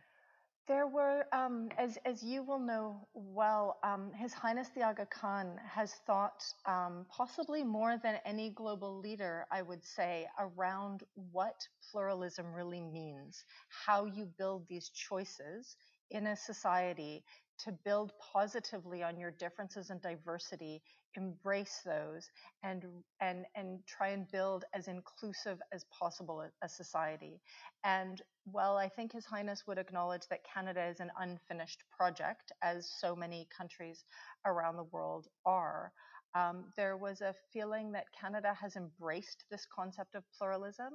There 0.67 0.87
were, 0.87 1.23
um, 1.31 1.69
as, 1.77 1.97
as 2.05 2.21
you 2.21 2.43
will 2.43 2.59
know 2.59 3.07
well, 3.13 3.77
um, 3.81 4.11
His 4.13 4.33
Highness 4.33 4.67
the 4.75 4.81
Aga 4.81 5.05
Khan 5.05 5.57
has 5.63 5.93
thought, 6.05 6.43
um, 6.65 7.05
possibly 7.09 7.63
more 7.63 7.97
than 8.03 8.19
any 8.25 8.49
global 8.49 8.99
leader, 8.99 9.45
I 9.51 9.61
would 9.61 9.85
say, 9.85 10.27
around 10.37 11.03
what 11.31 11.65
pluralism 11.89 12.53
really 12.53 12.81
means, 12.81 13.45
how 13.69 14.03
you 14.03 14.25
build 14.37 14.67
these 14.67 14.89
choices 14.89 15.77
in 16.11 16.27
a 16.27 16.35
society 16.35 17.23
to 17.59 17.71
build 17.85 18.11
positively 18.33 19.01
on 19.01 19.17
your 19.17 19.31
differences 19.31 19.91
and 19.91 20.01
diversity 20.01 20.81
embrace 21.17 21.81
those 21.85 22.29
and 22.63 22.85
and 23.21 23.45
and 23.55 23.79
try 23.87 24.09
and 24.09 24.29
build 24.31 24.65
as 24.73 24.87
inclusive 24.87 25.59
as 25.73 25.85
possible 25.97 26.43
a, 26.61 26.69
society. 26.69 27.41
And 27.83 28.21
while 28.51 28.77
i 28.77 28.87
think 28.87 29.11
his 29.11 29.25
highness 29.25 29.63
would 29.65 29.79
acknowledge 29.79 30.27
that 30.29 30.39
canada 30.43 30.85
is 30.85 30.99
an 30.99 31.09
unfinished 31.19 31.83
project 31.97 32.51
as 32.61 32.87
so 32.99 33.15
many 33.15 33.47
countries 33.55 34.03
around 34.45 34.75
the 34.77 34.83
world 34.83 35.27
are 35.45 35.91
um, 36.35 36.65
there 36.75 36.97
was 36.97 37.21
a 37.21 37.33
feeling 37.53 37.93
that 37.93 38.05
Canada 38.19 38.53
has 38.59 38.75
embraced 38.75 39.45
this 39.49 39.65
concept 39.73 40.15
of 40.15 40.23
pluralism 40.37 40.93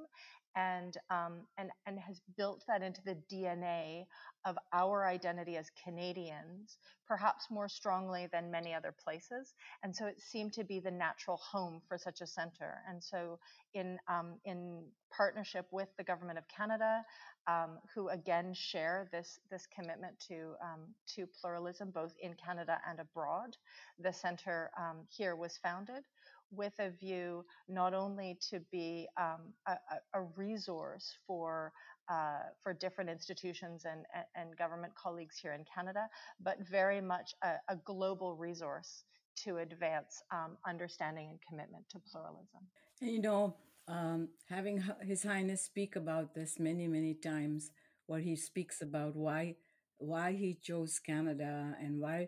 and, 0.55 0.97
um, 1.09 1.41
and, 1.57 1.69
and 1.85 1.99
has 1.99 2.21
built 2.37 2.63
that 2.67 2.81
into 2.81 3.01
the 3.05 3.17
DNA 3.31 4.05
of 4.45 4.57
our 4.73 5.05
identity 5.05 5.57
as 5.57 5.69
Canadians, 5.83 6.77
perhaps 7.07 7.47
more 7.49 7.69
strongly 7.69 8.27
than 8.31 8.51
many 8.51 8.73
other 8.73 8.93
places. 9.03 9.53
And 9.83 9.95
so 9.95 10.05
it 10.07 10.19
seemed 10.19 10.53
to 10.53 10.63
be 10.63 10.79
the 10.79 10.91
natural 10.91 11.37
home 11.37 11.81
for 11.87 11.97
such 11.97 12.21
a 12.21 12.27
center. 12.27 12.81
And 12.89 13.03
so, 13.03 13.39
in, 13.73 13.97
um, 14.07 14.33
in 14.45 14.83
partnership 15.15 15.67
with 15.71 15.89
the 15.97 16.03
Government 16.03 16.37
of 16.37 16.45
Canada, 16.47 17.03
um, 17.47 17.79
who 17.93 18.09
again 18.09 18.53
share 18.53 19.07
this, 19.11 19.39
this 19.49 19.67
commitment 19.67 20.13
to, 20.27 20.53
um, 20.61 20.93
to 21.15 21.27
pluralism 21.39 21.91
both 21.91 22.13
in 22.21 22.33
Canada 22.33 22.79
and 22.89 22.99
abroad, 22.99 23.57
the 23.99 24.13
center 24.13 24.71
um, 24.77 24.99
here 25.09 25.35
was 25.35 25.57
founded 25.57 26.03
with 26.51 26.73
a 26.79 26.89
view 26.89 27.45
not 27.67 27.93
only 27.93 28.37
to 28.49 28.59
be 28.71 29.07
um, 29.19 29.53
a, 29.67 29.75
a, 30.13 30.21
resource 30.35 31.13
for 31.25 31.71
uh, 32.09 32.39
for 32.61 32.73
different 32.73 33.09
institutions 33.09 33.85
and, 33.85 34.05
and 34.35 34.57
government 34.57 34.93
colleagues 34.95 35.37
here 35.37 35.53
in 35.53 35.63
Canada, 35.73 36.07
but 36.41 36.57
very 36.69 36.99
much 36.99 37.33
a, 37.43 37.53
a 37.69 37.75
global 37.85 38.35
resource 38.35 39.03
to 39.37 39.57
advance 39.57 40.21
um, 40.31 40.57
understanding 40.67 41.29
and 41.29 41.39
commitment 41.47 41.85
to 41.89 41.99
pluralism. 42.11 42.61
And 42.99 43.11
you 43.11 43.21
know, 43.21 43.55
um, 43.87 44.29
having 44.49 44.83
His 45.01 45.23
Highness 45.23 45.63
speak 45.63 45.95
about 45.95 46.35
this 46.35 46.59
many, 46.59 46.87
many 46.87 47.13
times, 47.13 47.71
where 48.07 48.19
he 48.19 48.35
speaks 48.35 48.81
about 48.81 49.15
why 49.15 49.55
why 49.97 50.33
he 50.33 50.57
chose 50.61 50.99
Canada 50.99 51.75
and 51.79 51.99
why 51.99 52.27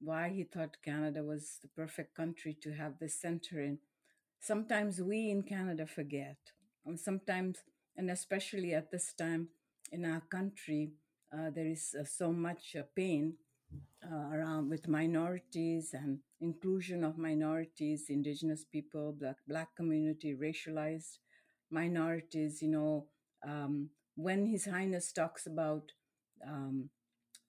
why 0.00 0.30
he 0.30 0.44
thought 0.44 0.82
Canada 0.84 1.22
was 1.22 1.58
the 1.62 1.68
perfect 1.68 2.14
country 2.14 2.56
to 2.62 2.72
have 2.72 2.98
this 2.98 3.20
center 3.20 3.60
in. 3.60 3.78
Sometimes 4.40 5.00
we 5.00 5.30
in 5.30 5.42
Canada 5.42 5.86
forget, 5.86 6.38
and 6.86 6.98
sometimes, 6.98 7.58
and 7.96 8.10
especially 8.10 8.72
at 8.74 8.90
this 8.90 9.12
time 9.12 9.48
in 9.92 10.04
our 10.04 10.22
country, 10.22 10.92
uh, 11.32 11.50
there 11.50 11.66
is 11.66 11.94
uh, 11.98 12.04
so 12.04 12.32
much 12.32 12.74
uh, 12.78 12.82
pain 12.96 13.34
uh, 14.04 14.34
around 14.34 14.70
with 14.70 14.88
minorities 14.88 15.90
and 15.92 16.18
inclusion 16.40 17.04
of 17.04 17.18
minorities, 17.18 18.06
indigenous 18.08 18.64
people, 18.64 19.12
black 19.12 19.36
black 19.46 19.76
community, 19.76 20.34
racialized 20.34 21.18
minorities. 21.70 22.62
You 22.62 22.68
know, 22.68 23.06
um, 23.46 23.90
when 24.16 24.46
His 24.46 24.64
Highness 24.64 25.12
talks 25.12 25.46
about 25.46 25.92
um, 26.46 26.88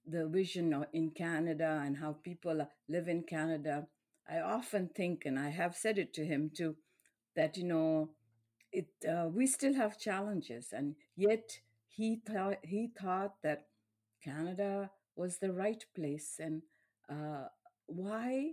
the 0.05 0.27
vision 0.27 0.85
in 0.93 1.11
Canada 1.11 1.81
and 1.85 1.97
how 1.97 2.13
people 2.13 2.67
live 2.89 3.07
in 3.07 3.23
Canada, 3.23 3.87
I 4.29 4.39
often 4.39 4.89
think, 4.89 5.25
and 5.25 5.37
I 5.39 5.49
have 5.49 5.75
said 5.75 5.97
it 5.97 6.13
to 6.15 6.25
him 6.25 6.51
too, 6.55 6.75
that 7.35 7.57
you 7.57 7.63
know, 7.65 8.09
it 8.71 8.87
uh, 9.07 9.27
we 9.29 9.47
still 9.47 9.73
have 9.73 9.99
challenges, 9.99 10.73
and 10.73 10.95
yet 11.15 11.59
he 11.87 12.21
thought 12.25 12.57
he 12.63 12.87
thought 12.99 13.35
that 13.43 13.67
Canada 14.23 14.91
was 15.15 15.37
the 15.37 15.51
right 15.53 15.83
place, 15.95 16.39
and 16.39 16.61
uh, 17.09 17.47
why, 17.87 18.51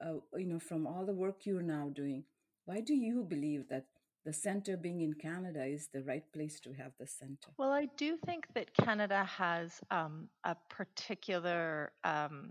uh, 0.00 0.14
you 0.36 0.46
know, 0.46 0.58
from 0.60 0.86
all 0.86 1.04
the 1.06 1.14
work 1.14 1.44
you're 1.46 1.62
now 1.62 1.88
doing, 1.94 2.24
why 2.64 2.80
do 2.80 2.94
you 2.94 3.24
believe 3.24 3.68
that 3.68 3.86
the 4.26 4.32
center 4.32 4.76
being 4.76 5.02
in 5.02 5.14
Canada 5.14 5.64
is 5.64 5.88
the 5.94 6.02
right 6.02 6.24
place 6.32 6.58
to 6.58 6.72
have 6.72 6.90
the 6.98 7.06
center? 7.06 7.48
Well, 7.56 7.70
I 7.70 7.86
do 7.96 8.16
think 8.26 8.46
that 8.54 8.74
Canada 8.74 9.24
has 9.24 9.80
um, 9.92 10.28
a 10.42 10.56
particular 10.68 11.92
um, 12.02 12.50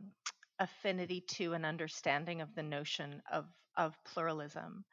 affinity 0.60 1.22
to 1.32 1.52
an 1.52 1.66
understanding 1.66 2.40
of 2.42 2.56
the 2.56 2.64
notion 2.64 3.22
of 3.32 3.46
of 3.78 3.94
pluralism. 4.06 4.86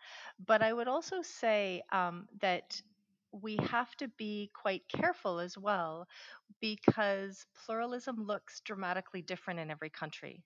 But 0.45 0.61
I 0.61 0.73
would 0.73 0.89
also 0.89 1.23
say 1.23 1.85
um, 1.93 2.27
that 2.41 2.83
we 3.31 3.57
have 3.71 3.95
to 3.95 4.09
be 4.19 4.51
quite 4.61 4.83
careful 4.89 5.39
as 5.39 5.57
well 5.57 6.09
because 6.61 7.47
pluralism 7.65 8.27
looks 8.27 8.61
dramatically 8.65 9.23
different 9.23 9.61
in 9.61 9.71
every 9.71 9.89
country. 9.89 10.43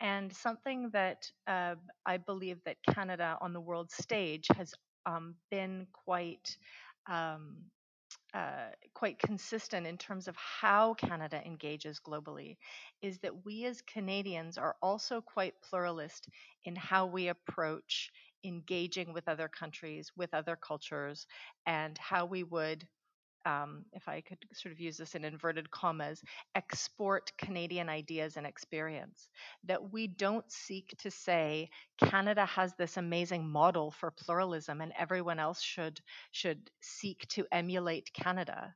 And 0.00 0.32
something 0.32 0.88
that 0.92 1.28
uh, 1.48 1.74
I 2.06 2.16
believe 2.18 2.58
that 2.64 2.76
Canada 2.88 3.36
on 3.40 3.52
the 3.52 3.60
world 3.60 3.90
stage 3.90 4.46
has 4.56 4.72
um, 5.06 5.34
been 5.50 5.86
quite 5.92 6.56
um, 7.08 7.56
uh, 8.32 8.70
quite 8.94 9.18
consistent 9.18 9.86
in 9.86 9.98
terms 9.98 10.28
of 10.28 10.36
how 10.36 10.94
Canada 10.94 11.42
engages 11.44 11.98
globally 11.98 12.56
is 13.02 13.18
that 13.18 13.44
we 13.44 13.64
as 13.64 13.82
Canadians 13.82 14.56
are 14.56 14.76
also 14.82 15.20
quite 15.20 15.54
pluralist 15.68 16.28
in 16.64 16.76
how 16.76 17.06
we 17.06 17.28
approach 17.28 18.10
engaging 18.44 19.12
with 19.12 19.28
other 19.28 19.48
countries, 19.48 20.12
with 20.16 20.32
other 20.32 20.56
cultures, 20.56 21.26
and 21.66 21.98
how 21.98 22.24
we 22.24 22.44
would 22.44 22.86
um, 23.46 23.84
if 23.92 24.08
I 24.08 24.20
could 24.20 24.38
sort 24.52 24.72
of 24.72 24.80
use 24.80 24.96
this 24.96 25.14
in 25.14 25.24
inverted 25.24 25.70
commas, 25.70 26.22
export 26.54 27.32
Canadian 27.38 27.88
ideas 27.88 28.36
and 28.36 28.46
experience. 28.46 29.28
That 29.64 29.92
we 29.92 30.06
don't 30.06 30.50
seek 30.50 30.94
to 30.98 31.10
say 31.10 31.70
Canada 31.98 32.44
has 32.46 32.74
this 32.74 32.96
amazing 32.96 33.48
model 33.48 33.90
for 33.90 34.10
pluralism 34.10 34.80
and 34.80 34.92
everyone 34.98 35.38
else 35.38 35.60
should 35.60 36.00
should 36.32 36.70
seek 36.80 37.26
to 37.28 37.46
emulate 37.52 38.12
Canada. 38.12 38.74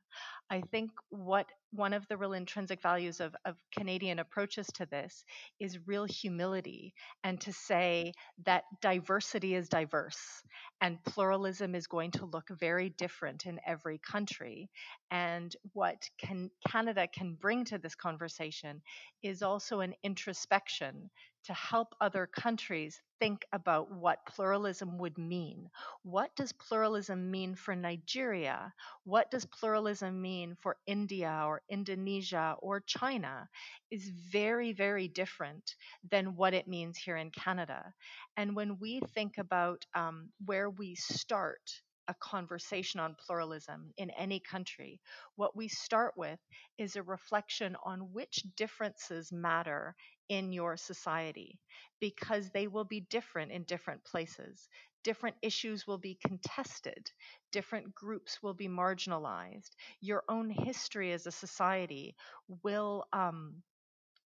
I 0.49 0.61
think 0.71 0.91
what 1.09 1.47
one 1.71 1.93
of 1.93 2.07
the 2.07 2.17
real 2.17 2.33
intrinsic 2.33 2.81
values 2.81 3.19
of, 3.19 3.35
of 3.45 3.55
Canadian 3.77 4.19
approaches 4.19 4.67
to 4.75 4.85
this 4.85 5.25
is 5.59 5.87
real 5.87 6.05
humility 6.05 6.93
and 7.23 7.39
to 7.41 7.53
say 7.53 8.13
that 8.45 8.63
diversity 8.81 9.55
is 9.55 9.69
diverse 9.69 10.41
and 10.81 11.03
pluralism 11.03 11.75
is 11.75 11.87
going 11.87 12.11
to 12.11 12.25
look 12.25 12.47
very 12.49 12.89
different 12.89 13.45
in 13.45 13.59
every 13.65 13.99
country. 13.99 14.69
And 15.11 15.55
what 15.73 15.97
can, 16.17 16.49
Canada 16.69 17.07
can 17.07 17.35
bring 17.35 17.65
to 17.65 17.77
this 17.77 17.95
conversation 17.95 18.81
is 19.23 19.41
also 19.41 19.79
an 19.81 19.93
introspection 20.03 21.09
to 21.45 21.53
help 21.53 21.95
other 22.01 22.27
countries 22.27 23.01
think 23.19 23.45
about 23.53 23.91
what 23.91 24.25
pluralism 24.25 24.97
would 24.97 25.17
mean. 25.17 25.69
What 26.03 26.35
does 26.35 26.51
pluralism 26.53 27.31
mean 27.31 27.55
for 27.55 27.75
Nigeria? 27.75 28.73
What 29.03 29.31
does 29.31 29.45
pluralism 29.45 30.21
mean 30.21 30.55
for 30.61 30.77
India 30.85 31.43
or 31.45 31.61
Indonesia 31.69 32.55
or 32.59 32.81
China? 32.81 33.47
Is 33.91 34.09
very, 34.09 34.73
very 34.73 35.07
different 35.07 35.75
than 36.09 36.35
what 36.35 36.53
it 36.53 36.67
means 36.67 36.97
here 36.97 37.17
in 37.17 37.31
Canada. 37.31 37.93
And 38.37 38.55
when 38.55 38.77
we 38.79 38.99
think 39.13 39.37
about 39.37 39.85
um, 39.93 40.29
where 40.45 40.69
we 40.69 40.95
start, 40.95 41.61
a 42.07 42.13
conversation 42.15 42.99
on 42.99 43.15
pluralism 43.15 43.91
in 43.97 44.11
any 44.11 44.39
country, 44.39 45.01
what 45.35 45.55
we 45.55 45.67
start 45.67 46.13
with 46.15 46.39
is 46.77 46.95
a 46.95 47.01
reflection 47.03 47.75
on 47.83 48.13
which 48.13 48.43
differences 48.55 49.31
matter 49.31 49.95
in 50.29 50.51
your 50.53 50.77
society 50.77 51.59
because 51.99 52.49
they 52.51 52.67
will 52.67 52.83
be 52.85 53.01
different 53.01 53.51
in 53.51 53.63
different 53.63 54.03
places. 54.03 54.67
Different 55.03 55.35
issues 55.41 55.85
will 55.87 55.97
be 55.99 56.17
contested. 56.25 57.11
Different 57.51 57.93
groups 57.93 58.41
will 58.41 58.53
be 58.55 58.67
marginalized. 58.67 59.69
Your 60.01 60.23
own 60.29 60.49
history 60.49 61.11
as 61.13 61.27
a 61.27 61.31
society 61.31 62.15
will 62.63 63.05
um, 63.13 63.61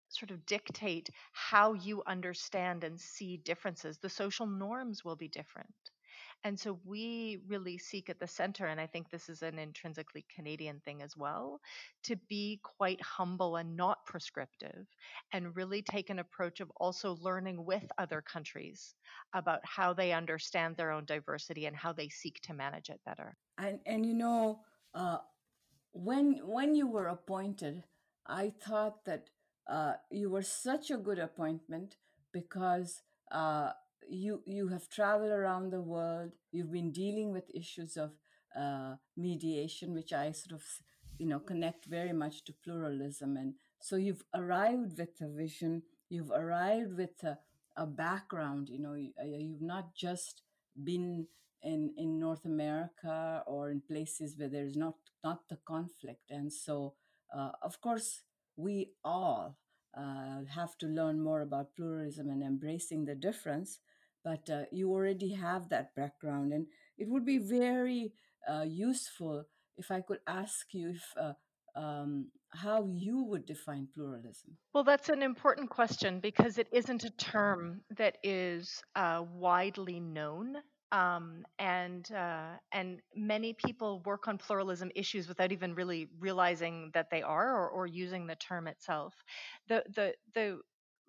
sort 0.09 0.31
of 0.31 0.45
dictate 0.45 1.09
how 1.33 1.73
you 1.73 2.03
understand 2.05 2.83
and 2.83 2.99
see 2.99 3.37
differences. 3.37 3.97
The 3.99 4.09
social 4.09 4.47
norms 4.47 5.05
will 5.05 5.15
be 5.15 5.27
different. 5.29 5.73
And 6.43 6.57
so 6.57 6.79
we 6.85 7.39
really 7.47 7.77
seek 7.77 8.09
at 8.09 8.19
the 8.19 8.27
center, 8.27 8.67
and 8.67 8.79
I 8.79 8.87
think 8.87 9.09
this 9.09 9.27
is 9.27 9.41
an 9.41 9.59
intrinsically 9.59 10.25
Canadian 10.33 10.79
thing 10.85 11.01
as 11.01 11.17
well, 11.17 11.59
to 12.03 12.15
be 12.29 12.61
quite 12.63 13.01
humble 13.01 13.57
and 13.57 13.75
not 13.75 14.05
prescriptive, 14.05 14.87
and 15.33 15.55
really 15.55 15.81
take 15.81 16.09
an 16.09 16.19
approach 16.19 16.61
of 16.61 16.71
also 16.77 17.17
learning 17.21 17.65
with 17.65 17.83
other 17.97 18.21
countries 18.21 18.95
about 19.33 19.59
how 19.65 19.93
they 19.93 20.13
understand 20.13 20.77
their 20.77 20.91
own 20.91 21.05
diversity 21.05 21.65
and 21.65 21.75
how 21.75 21.91
they 21.91 22.07
seek 22.07 22.39
to 22.41 22.53
manage 22.53 22.89
it 22.89 23.01
better. 23.05 23.35
And, 23.57 23.79
and 23.85 24.05
you 24.05 24.13
know, 24.13 24.61
uh, 24.93 25.17
when 25.91 26.39
when 26.45 26.75
you 26.75 26.87
were 26.87 27.07
appointed, 27.07 27.83
I 28.25 28.53
thought 28.61 29.05
that 29.05 29.29
uh, 29.67 29.93
you 30.09 30.29
were 30.29 30.41
such 30.41 30.89
a 30.89 30.97
good 30.97 31.19
appointment 31.19 31.97
because 32.31 33.01
uh, 33.31 33.71
you 34.09 34.41
you 34.45 34.67
have 34.69 34.89
traveled 34.89 35.31
around 35.31 35.71
the 35.71 35.81
world. 35.81 36.31
You've 36.51 36.71
been 36.71 36.91
dealing 36.91 37.31
with 37.31 37.53
issues 37.53 37.97
of 37.97 38.11
uh, 38.59 38.95
mediation, 39.15 39.93
which 39.93 40.13
I 40.13 40.31
sort 40.31 40.53
of 40.59 40.63
you 41.17 41.27
know 41.27 41.39
connect 41.39 41.85
very 41.85 42.13
much 42.13 42.43
to 42.45 42.53
pluralism, 42.63 43.37
and 43.37 43.53
so 43.79 43.95
you've 43.95 44.23
arrived 44.33 44.97
with 44.97 45.21
a 45.21 45.27
vision. 45.29 45.83
You've 46.09 46.31
arrived 46.31 46.97
with 46.97 47.23
a, 47.23 47.37
a 47.77 47.85
background. 47.85 48.69
You 48.69 48.79
know, 48.79 48.93
you, 48.93 49.11
you've 49.23 49.61
not 49.61 49.95
just 49.95 50.41
been 50.83 51.27
in 51.61 51.93
in 51.97 52.19
North 52.19 52.45
America 52.45 53.43
or 53.45 53.69
in 53.69 53.81
places 53.81 54.35
where 54.37 54.49
there's 54.49 54.75
not 54.77 54.95
not 55.23 55.47
the 55.49 55.57
conflict, 55.67 56.31
and 56.31 56.51
so 56.51 56.93
uh, 57.35 57.51
of 57.61 57.79
course 57.81 58.21
we 58.55 58.91
all 59.03 59.57
uh, 59.97 60.43
have 60.53 60.77
to 60.77 60.85
learn 60.87 61.21
more 61.21 61.41
about 61.41 61.75
pluralism 61.75 62.29
and 62.29 62.43
embracing 62.43 63.05
the 63.05 63.15
difference 63.15 63.79
but 64.23 64.49
uh, 64.49 64.63
you 64.71 64.91
already 64.91 65.33
have 65.33 65.69
that 65.69 65.95
background 65.95 66.53
and 66.53 66.65
it 66.97 67.07
would 67.07 67.25
be 67.25 67.37
very 67.37 68.11
uh, 68.49 68.63
useful 68.63 69.43
if 69.77 69.91
i 69.91 70.01
could 70.01 70.19
ask 70.27 70.73
you 70.73 70.89
if 70.89 71.03
uh, 71.19 71.33
um, 71.75 72.27
how 72.49 72.83
you 72.91 73.23
would 73.23 73.45
define 73.45 73.87
pluralism 73.93 74.57
well 74.73 74.83
that's 74.83 75.09
an 75.09 75.21
important 75.21 75.69
question 75.69 76.19
because 76.19 76.57
it 76.57 76.67
isn't 76.71 77.03
a 77.03 77.11
term 77.11 77.81
that 77.97 78.17
is 78.23 78.81
uh, 78.95 79.23
widely 79.33 79.99
known 79.99 80.55
um, 80.91 81.45
and 81.59 82.11
uh, 82.11 82.53
and 82.71 82.99
many 83.15 83.53
people 83.53 84.01
work 84.05 84.27
on 84.27 84.37
pluralism 84.37 84.91
issues 84.95 85.27
without 85.27 85.51
even 85.51 85.75
really 85.75 86.07
realizing 86.19 86.89
that 86.93 87.09
they 87.11 87.21
are 87.21 87.55
or, 87.55 87.69
or 87.69 87.87
using 87.87 88.25
the 88.25 88.35
term 88.35 88.67
itself. 88.67 89.13
The 89.67 89.83
the 89.95 90.13
the 90.33 90.59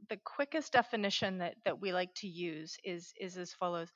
the 0.08 0.18
quickest 0.24 0.72
definition 0.72 1.38
that, 1.38 1.54
that 1.64 1.80
we 1.80 1.92
like 1.92 2.12
to 2.16 2.28
use 2.28 2.76
is, 2.84 3.12
is 3.20 3.36
as 3.36 3.52
follows. 3.52 3.88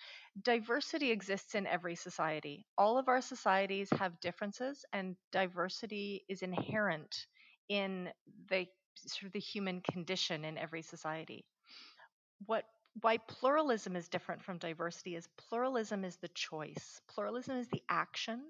Diversity 0.42 1.10
exists 1.10 1.54
in 1.54 1.66
every 1.66 1.94
society. 1.94 2.66
All 2.76 2.98
of 2.98 3.08
our 3.08 3.20
societies 3.20 3.88
have 3.98 4.20
differences 4.20 4.84
and 4.92 5.16
diversity 5.32 6.24
is 6.28 6.42
inherent 6.42 7.26
in 7.68 8.10
the 8.48 8.66
sort 8.96 9.26
of 9.26 9.32
the 9.32 9.40
human 9.40 9.80
condition 9.90 10.44
in 10.44 10.58
every 10.58 10.82
society. 10.82 11.44
What 12.46 12.64
why 13.00 13.18
pluralism 13.18 13.96
is 13.96 14.08
different 14.08 14.42
from 14.42 14.58
diversity 14.58 15.16
is 15.16 15.26
pluralism 15.36 16.04
is 16.04 16.16
the 16.16 16.28
choice. 16.28 17.00
Pluralism 17.08 17.56
is 17.56 17.68
the 17.68 17.82
action, 17.88 18.40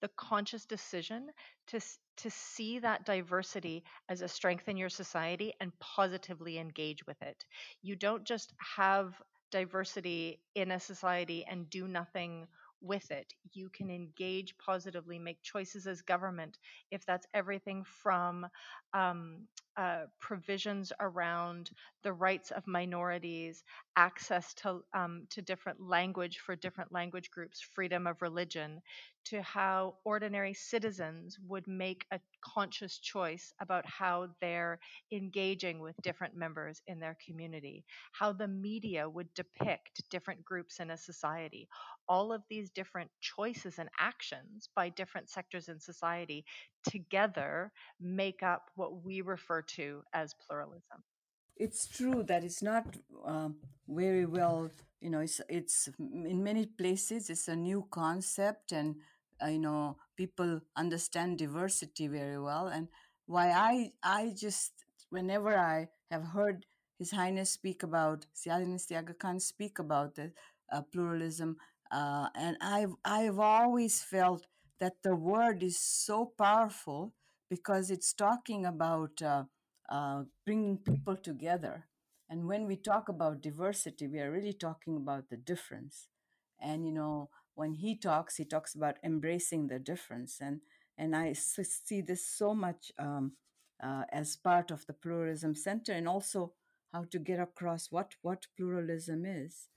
the 0.00 0.08
conscious 0.16 0.64
decision 0.66 1.28
to, 1.68 1.80
to 2.18 2.30
see 2.30 2.78
that 2.80 3.04
diversity 3.04 3.84
as 4.08 4.22
a 4.22 4.28
strength 4.28 4.68
in 4.68 4.76
your 4.76 4.88
society 4.88 5.52
and 5.60 5.78
positively 5.78 6.58
engage 6.58 7.06
with 7.06 7.20
it. 7.22 7.44
You 7.82 7.96
don't 7.96 8.24
just 8.24 8.52
have 8.76 9.20
diversity 9.50 10.40
in 10.54 10.70
a 10.72 10.80
society 10.80 11.44
and 11.48 11.70
do 11.70 11.86
nothing 11.86 12.46
with 12.82 13.10
it. 13.10 13.32
You 13.52 13.68
can 13.70 13.90
engage 13.90 14.56
positively, 14.58 15.18
make 15.18 15.42
choices 15.42 15.86
as 15.86 16.02
government 16.02 16.58
if 16.90 17.04
that's 17.06 17.26
everything 17.34 17.84
from 17.84 18.46
um, 18.94 19.46
uh, 19.76 20.02
provisions 20.20 20.92
around 21.00 21.70
the 22.02 22.12
rights 22.12 22.50
of 22.50 22.66
minorities, 22.66 23.64
access 23.96 24.52
to 24.54 24.80
um, 24.94 25.26
to 25.30 25.40
different 25.40 25.80
language 25.80 26.38
for 26.38 26.54
different 26.56 26.92
language 26.92 27.30
groups, 27.30 27.60
freedom 27.62 28.06
of 28.06 28.20
religion, 28.20 28.80
to 29.24 29.40
how 29.42 29.94
ordinary 30.04 30.52
citizens 30.52 31.38
would 31.48 31.66
make 31.66 32.04
a 32.12 32.20
conscious 32.44 32.98
choice 32.98 33.52
about 33.60 33.86
how 33.86 34.28
they're 34.40 34.78
engaging 35.12 35.80
with 35.80 35.96
different 36.02 36.36
members 36.36 36.82
in 36.86 37.00
their 37.00 37.16
community, 37.24 37.84
how 38.12 38.32
the 38.32 38.48
media 38.48 39.08
would 39.08 39.32
depict 39.34 40.02
different 40.10 40.44
groups 40.44 40.80
in 40.80 40.90
a 40.90 40.98
society. 40.98 41.68
All 42.08 42.32
of 42.32 42.42
these 42.50 42.70
different 42.74 43.10
choices 43.20 43.78
and 43.78 43.88
actions 43.98 44.68
by 44.74 44.88
different 44.88 45.28
sectors 45.28 45.68
in 45.68 45.78
society 45.80 46.44
together 46.88 47.72
make 48.00 48.42
up 48.42 48.70
what 48.74 49.04
we 49.04 49.20
refer 49.20 49.62
to 49.62 50.02
as 50.12 50.34
pluralism. 50.46 51.02
It's 51.56 51.86
true 51.86 52.22
that 52.24 52.44
it's 52.44 52.62
not 52.62 52.86
um, 53.24 53.56
very 53.88 54.26
well, 54.26 54.70
you 55.00 55.10
know, 55.10 55.20
it's, 55.20 55.40
it's 55.48 55.88
in 55.98 56.42
many 56.42 56.66
places 56.66 57.30
it's 57.30 57.48
a 57.48 57.56
new 57.56 57.86
concept 57.90 58.72
and 58.72 58.96
uh, 59.42 59.48
you 59.48 59.58
know 59.58 59.96
people 60.16 60.60
understand 60.76 61.38
diversity 61.38 62.06
very 62.06 62.38
well 62.38 62.68
and 62.68 62.86
why 63.26 63.50
i 63.50 63.90
i 64.02 64.32
just 64.36 64.72
whenever 65.10 65.56
i 65.58 65.88
have 66.10 66.22
heard 66.22 66.64
his 67.02 67.10
highness 67.10 67.50
speak 67.50 67.82
about 67.82 68.26
Sianis 68.32 68.96
Aga 68.96 69.14
Khan 69.14 69.40
speak 69.40 69.80
about 69.80 70.18
it 70.18 70.34
uh, 70.72 70.82
pluralism. 70.82 71.56
Uh, 71.92 72.28
and 72.34 72.56
I've, 72.60 72.94
I've 73.04 73.38
always 73.38 74.02
felt 74.02 74.46
that 74.80 74.94
the 75.02 75.14
word 75.14 75.62
is 75.62 75.78
so 75.78 76.32
powerful 76.38 77.14
because 77.50 77.90
it's 77.90 78.12
talking 78.14 78.64
about 78.64 79.20
uh, 79.22 79.44
uh, 79.90 80.22
bringing 80.46 80.78
people 80.78 81.16
together. 81.16 81.86
And 82.30 82.46
when 82.46 82.66
we 82.66 82.76
talk 82.76 83.08
about 83.10 83.42
diversity, 83.42 84.08
we 84.08 84.20
are 84.20 84.30
really 84.32 84.54
talking 84.54 84.96
about 84.96 85.28
the 85.28 85.36
difference. 85.36 86.08
And, 86.60 86.86
you 86.86 86.92
know, 86.92 87.28
when 87.54 87.74
he 87.74 87.96
talks, 87.96 88.36
he 88.36 88.44
talks 88.46 88.74
about 88.74 88.96
embracing 89.04 89.66
the 89.66 89.78
difference. 89.78 90.38
And, 90.40 90.60
and 90.96 91.14
I 91.14 91.34
see 91.34 92.00
this 92.00 92.26
so 92.26 92.54
much 92.54 92.90
um, 92.98 93.32
uh, 93.82 94.04
as 94.10 94.36
part 94.36 94.70
of 94.70 94.86
the 94.86 94.94
Pluralism 94.94 95.54
Center 95.54 95.92
and 95.92 96.08
also 96.08 96.54
how 96.92 97.04
to 97.10 97.18
get 97.18 97.38
across 97.40 97.90
what, 97.90 98.14
what 98.22 98.46
pluralism 98.56 99.26
is 99.26 99.68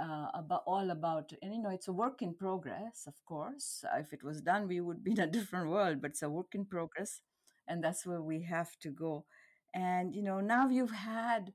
uh, 0.00 0.28
about 0.34 0.62
all 0.66 0.90
about 0.90 1.32
and 1.42 1.54
you 1.54 1.62
know 1.62 1.70
it's 1.70 1.88
a 1.88 1.92
work 1.92 2.22
in 2.22 2.34
progress 2.34 3.04
of 3.06 3.14
course. 3.24 3.84
If 3.96 4.12
it 4.12 4.22
was 4.24 4.40
done 4.40 4.68
we 4.68 4.80
would 4.80 5.02
be 5.04 5.12
in 5.12 5.20
a 5.20 5.26
different 5.38 5.70
world 5.70 6.00
but 6.02 6.10
it's 6.12 6.22
a 6.22 6.30
work 6.30 6.54
in 6.54 6.64
progress 6.66 7.20
and 7.68 7.82
that's 7.82 8.04
where 8.06 8.22
we 8.22 8.42
have 8.42 8.70
to 8.80 8.90
go. 8.90 9.24
And 9.74 10.14
you 10.14 10.22
know 10.22 10.40
now 10.40 10.68
you've 10.68 10.90
had 10.92 11.52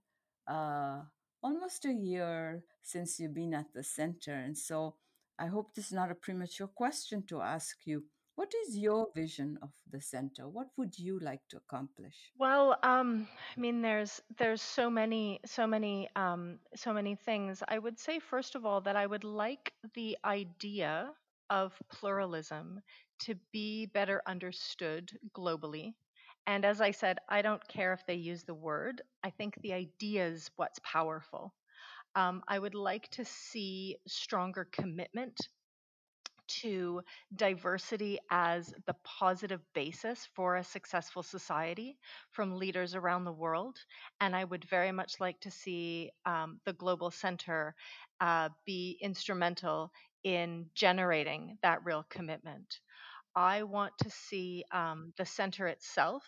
uh, 0.48 1.02
almost 1.44 1.86
a 1.86 1.94
year 1.94 2.64
since 2.82 3.20
you've 3.20 3.34
been 3.34 3.54
at 3.54 3.74
the 3.74 3.84
center 3.84 4.34
and 4.34 4.58
so 4.58 4.96
i 5.40 5.46
hope 5.46 5.74
this 5.76 5.88
is 5.88 5.92
not 5.92 6.12
a 6.12 6.16
premature 6.16 6.68
question 6.68 7.24
to 7.28 7.42
ask 7.42 7.78
you 7.86 8.04
what 8.38 8.54
is 8.64 8.78
your 8.78 9.12
vision 9.14 9.60
of 9.62 9.74
the 9.92 10.02
center 10.02 10.48
what 10.48 10.70
would 10.78 10.98
you 10.98 11.20
like 11.20 11.46
to 11.50 11.58
accomplish 11.58 12.34
Well, 12.38 12.78
um, 12.84 13.28
I 13.56 13.60
mean, 13.60 13.82
there's 13.82 14.22
there's 14.38 14.62
so 14.62 14.90
many 14.90 15.42
so 15.46 15.68
many 15.68 16.10
um, 16.16 16.60
so 16.76 16.94
many 16.94 17.16
things. 17.16 17.64
I 17.68 17.78
would 17.80 18.00
say 18.00 18.20
first 18.20 18.56
of 18.56 18.66
all 18.66 18.82
that 18.82 18.96
I 18.96 19.06
would 19.06 19.24
like 19.26 19.74
the 19.96 20.18
idea 20.24 21.14
of 21.50 21.74
pluralism 21.92 22.82
to 23.22 23.36
be 23.52 23.88
better 23.88 24.22
understood 24.28 25.12
globally. 25.36 25.96
And 26.46 26.64
as 26.66 26.80
I 26.82 26.92
said, 26.92 27.20
I 27.30 27.42
don't 27.42 27.68
care 27.68 27.94
if 27.94 28.06
they 28.06 28.16
use 28.16 28.44
the 28.44 28.56
word. 28.56 29.02
I 29.24 29.32
think 29.32 29.56
the 29.62 29.74
idea 29.74 30.28
is 30.28 30.50
what's 30.56 30.80
powerful. 30.80 31.54
Um, 32.16 32.44
I 32.48 32.60
would 32.60 32.76
like 32.76 33.10
to 33.12 33.26
see 33.26 33.98
stronger 34.08 34.66
commitment 34.72 35.38
to 36.62 37.02
diversity 37.36 38.20
as 38.32 38.74
the 38.86 38.96
positive 39.04 39.62
basis 39.74 40.28
for 40.36 40.56
a 40.58 40.64
successful 40.64 41.24
society 41.24 41.98
from 42.32 42.56
leaders 42.58 42.96
around 42.96 43.24
the 43.26 43.32
world. 43.32 43.78
And 44.22 44.36
I 44.36 44.44
would 44.44 44.66
very 44.66 44.92
much 44.92 45.20
like 45.20 45.40
to 45.42 45.52
see 45.52 46.12
um, 46.26 46.60
the 46.66 46.74
Global 46.74 47.12
Center 47.12 47.76
uh, 48.22 48.50
be 48.66 48.98
instrumental 49.02 49.92
in 50.24 50.66
generating 50.76 51.58
that 51.62 51.84
real 51.86 52.06
commitment. 52.10 52.80
I 53.36 53.64
want 53.64 53.94
to 54.04 54.10
see 54.10 54.66
um, 54.72 55.14
the 55.18 55.26
center 55.26 55.68
itself 55.68 56.24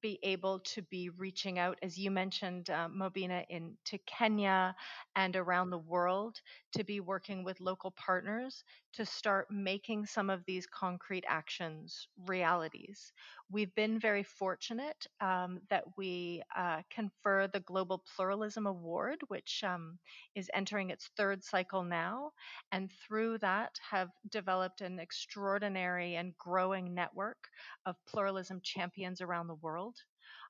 be 0.00 0.18
able 0.22 0.58
to 0.60 0.82
be 0.82 1.10
reaching 1.10 1.58
out, 1.58 1.78
as 1.82 1.96
you 1.96 2.10
mentioned, 2.10 2.68
uh, 2.70 2.88
Mobina, 2.88 3.44
in 3.48 3.76
to 3.84 3.98
Kenya 4.06 4.74
and 5.14 5.36
around 5.36 5.70
the 5.70 5.78
world, 5.78 6.40
to 6.76 6.84
be 6.84 7.00
working 7.00 7.44
with 7.44 7.60
local 7.60 7.92
partners 7.92 8.64
to 8.92 9.06
start 9.06 9.46
making 9.50 10.06
some 10.06 10.30
of 10.30 10.44
these 10.46 10.66
concrete 10.66 11.24
actions 11.28 12.08
realities. 12.26 13.12
We've 13.50 13.74
been 13.74 13.98
very 13.98 14.22
fortunate 14.22 15.06
um, 15.20 15.60
that 15.70 15.84
we 15.96 16.42
uh, 16.56 16.82
confer 16.90 17.46
the 17.46 17.60
Global 17.60 18.02
Pluralism 18.14 18.66
Award, 18.66 19.18
which 19.28 19.62
um, 19.64 19.98
is 20.34 20.50
entering 20.54 20.90
its 20.90 21.10
third 21.16 21.44
cycle 21.44 21.84
now, 21.84 22.32
and 22.72 22.90
through 23.06 23.38
that 23.38 23.70
have 23.88 24.10
developed 24.30 24.80
an 24.80 24.98
extraordinary 24.98 26.16
and 26.16 26.36
growing 26.38 26.94
network 26.94 27.38
of 27.86 27.96
pluralism 28.06 28.60
champions 28.62 29.20
around 29.20 29.46
the 29.46 29.54
world. 29.54 29.94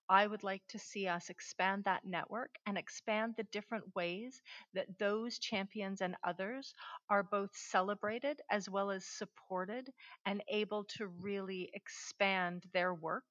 I 0.08 0.26
would 0.26 0.42
like 0.42 0.66
to 0.68 0.78
see 0.78 1.08
us 1.08 1.30
expand 1.30 1.84
that 1.84 2.04
network 2.04 2.54
and 2.66 2.76
expand 2.78 3.34
the 3.36 3.44
different 3.44 3.94
ways 3.94 4.42
that 4.72 4.98
those 4.98 5.38
champions 5.38 6.00
and 6.00 6.16
others 6.24 6.74
are 7.08 7.22
both 7.22 7.56
celebrated 7.56 8.40
as 8.50 8.68
well 8.68 8.90
as 8.90 9.04
supported 9.06 9.92
and 10.26 10.42
able 10.48 10.84
to 10.98 11.06
really 11.08 11.70
expand 11.74 12.64
their 12.72 12.94
work. 12.94 13.24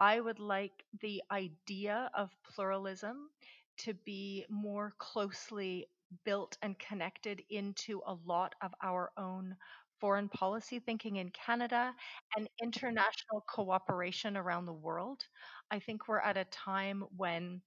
I 0.00 0.20
would 0.20 0.38
like 0.38 0.84
the 1.00 1.22
idea 1.30 2.10
of 2.14 2.30
pluralism 2.42 3.30
to 3.78 3.94
be 3.94 4.44
more 4.50 4.92
closely 4.98 5.88
built 6.24 6.58
and 6.62 6.78
connected 6.78 7.42
into 7.48 8.02
a 8.06 8.14
lot 8.26 8.54
of 8.60 8.74
our 8.82 9.10
own 9.16 9.56
foreign 10.02 10.28
policy 10.28 10.80
thinking 10.80 11.16
in 11.16 11.30
Canada 11.30 11.94
and 12.36 12.46
mm-hmm. 12.46 12.66
international 12.66 13.44
cooperation 13.48 14.36
around 14.36 14.66
the 14.66 14.72
world. 14.72 15.22
I 15.70 15.78
think 15.78 16.08
we're 16.08 16.18
at 16.18 16.36
a 16.36 16.44
time 16.46 17.04
when 17.16 17.62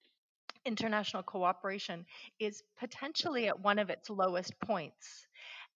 international 0.65 1.23
cooperation 1.23 2.05
is 2.39 2.61
potentially 2.77 3.47
at 3.47 3.57
one 3.57 3.79
of 3.79 3.89
its 3.89 4.09
lowest 4.09 4.53
points. 4.59 5.27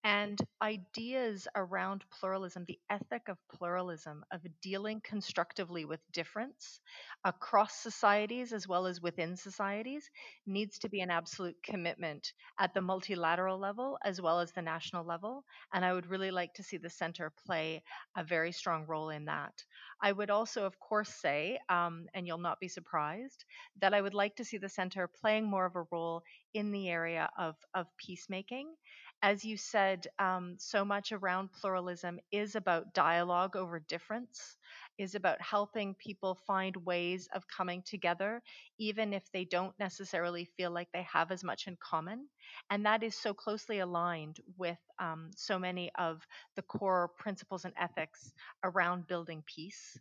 And 0.03 0.39
ideas 0.62 1.47
around 1.55 2.05
pluralism, 2.09 2.65
the 2.65 2.79
ethic 2.89 3.27
of 3.27 3.38
pluralism, 3.53 4.23
of 4.31 4.41
dealing 4.62 5.01
constructively 5.01 5.83
with 5.85 5.99
difference 6.13 6.79
across 7.25 7.75
societies 7.75 8.53
as 8.53 8.67
well 8.67 8.88
as 8.88 9.01
within 9.01 9.35
societies, 9.35 10.09
needs 10.45 10.79
to 10.79 10.89
be 10.89 11.01
an 11.01 11.09
absolute 11.12 11.57
commitment 11.63 12.33
at 12.59 12.73
the 12.73 12.81
multilateral 12.81 13.59
level 13.59 13.97
as 14.03 14.21
well 14.21 14.39
as 14.39 14.51
the 14.53 14.62
national 14.62 15.05
level. 15.05 15.43
And 15.73 15.83
I 15.83 15.93
would 15.93 16.07
really 16.07 16.31
like 16.31 16.53
to 16.55 16.63
see 16.63 16.77
the 16.77 16.89
center 16.89 17.31
play 17.45 17.83
a 18.15 18.23
very 18.23 18.53
strong 18.53 18.85
role 18.88 19.09
in 19.09 19.25
that. 19.25 19.53
I 20.01 20.13
would 20.13 20.29
also, 20.29 20.65
of 20.65 20.79
course, 20.79 21.13
say, 21.13 21.59
um, 21.67 22.07
and 22.13 22.25
you'll 22.25 22.38
not 22.38 22.59
be 22.62 22.69
surprised, 22.69 23.43
that 23.81 23.93
I 23.93 24.01
would 24.01 24.13
like 24.13 24.35
to 24.38 24.45
see 24.45 24.57
the 24.57 24.69
center 24.69 25.07
playing 25.07 25.45
more 25.45 25.65
of 25.65 25.75
a 25.75 25.83
role 25.91 26.23
in 26.53 26.71
the 26.71 26.89
area 26.89 27.29
of, 27.38 27.55
of 27.73 27.85
peacemaking 27.97 28.73
as 29.21 29.43
you 29.45 29.58
said, 29.58 30.08
um, 30.19 30.55
so 30.60 30.84
much 30.86 31.12
around 31.12 31.51
pluralism 31.51 32.19
is 32.32 32.55
about 32.55 32.93
dialogue 32.93 33.55
over 33.55 33.79
difference, 33.79 34.58
is 34.97 35.15
about 35.15 35.41
helping 35.41 35.95
people 35.95 36.36
find 36.47 36.75
ways 36.86 37.27
of 37.34 37.47
coming 37.47 37.82
together, 37.84 38.41
even 38.77 39.13
if 39.13 39.23
they 39.32 39.45
don't 39.45 39.77
necessarily 39.79 40.45
feel 40.45 40.71
like 40.71 40.89
they 40.93 41.03
have 41.03 41.32
as 41.32 41.43
much 41.43 41.67
in 41.67 41.77
common. 41.77 42.27
And 42.69 42.86
that 42.86 43.03
is 43.03 43.15
so 43.15 43.34
closely 43.34 43.79
aligned 43.79 44.38
with 44.58 44.79
um, 44.99 45.32
so 45.36 45.60
many 45.60 45.91
of 45.97 46.25
the 46.55 46.62
core 46.63 47.12
principles 47.17 47.65
and 47.65 47.73
ethics 47.77 48.32
around 48.63 49.08
building 49.08 49.43
peace. 49.45 49.97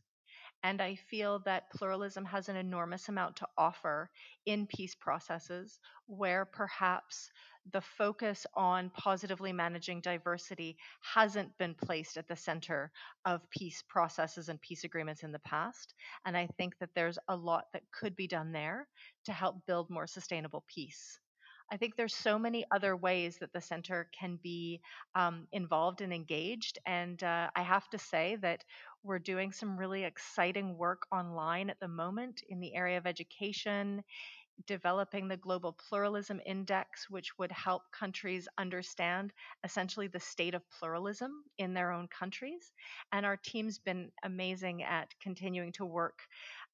And 0.62 0.80
I 0.82 0.96
feel 0.96 1.40
that 1.40 1.70
pluralism 1.70 2.24
has 2.26 2.48
an 2.48 2.56
enormous 2.56 3.08
amount 3.08 3.36
to 3.36 3.48
offer 3.56 4.10
in 4.46 4.66
peace 4.66 4.94
processes 4.94 5.78
where 6.06 6.44
perhaps 6.44 7.30
the 7.72 7.80
focus 7.80 8.46
on 8.54 8.90
positively 8.90 9.52
managing 9.52 10.00
diversity 10.00 10.76
hasn't 11.02 11.56
been 11.58 11.74
placed 11.74 12.16
at 12.16 12.28
the 12.28 12.36
center 12.36 12.90
of 13.24 13.48
peace 13.50 13.82
processes 13.88 14.48
and 14.48 14.60
peace 14.60 14.84
agreements 14.84 15.22
in 15.22 15.32
the 15.32 15.38
past. 15.40 15.94
And 16.24 16.36
I 16.36 16.46
think 16.56 16.78
that 16.78 16.94
there's 16.94 17.18
a 17.28 17.36
lot 17.36 17.66
that 17.72 17.82
could 17.92 18.16
be 18.16 18.26
done 18.26 18.52
there 18.52 18.88
to 19.26 19.32
help 19.32 19.66
build 19.66 19.90
more 19.90 20.06
sustainable 20.06 20.64
peace. 20.66 21.20
I 21.70 21.76
think 21.76 21.96
there's 21.96 22.14
so 22.14 22.38
many 22.38 22.64
other 22.70 22.96
ways 22.96 23.38
that 23.40 23.52
the 23.52 23.60
center 23.60 24.08
can 24.18 24.38
be 24.42 24.80
um, 25.14 25.46
involved 25.52 26.00
and 26.00 26.12
engaged. 26.14 26.78
And 26.86 27.22
uh, 27.22 27.50
I 27.54 27.62
have 27.62 27.88
to 27.90 27.98
say 27.98 28.36
that 28.40 28.64
we're 29.02 29.18
doing 29.18 29.52
some 29.52 29.78
really 29.78 30.04
exciting 30.04 30.76
work 30.76 31.02
online 31.12 31.70
at 31.70 31.80
the 31.80 31.88
moment 31.88 32.42
in 32.48 32.61
the 32.61 32.74
area 32.74 32.98
of 32.98 33.06
education, 33.06 34.02
developing 34.66 35.28
the 35.28 35.37
Global 35.37 35.76
Pluralism 35.88 36.40
Index, 36.44 37.08
which 37.08 37.38
would 37.38 37.52
help 37.52 37.82
countries 37.92 38.48
understand 38.58 39.32
essentially 39.64 40.08
the 40.08 40.20
state 40.20 40.54
of 40.54 40.68
pluralism 40.70 41.44
in 41.58 41.74
their 41.74 41.92
own 41.92 42.08
countries. 42.08 42.72
And 43.12 43.24
our 43.24 43.37
team's 43.37 43.78
been 43.78 44.11
amazing 44.24 44.82
at 44.82 45.14
continuing 45.22 45.72
to 45.72 45.84
work 45.84 46.18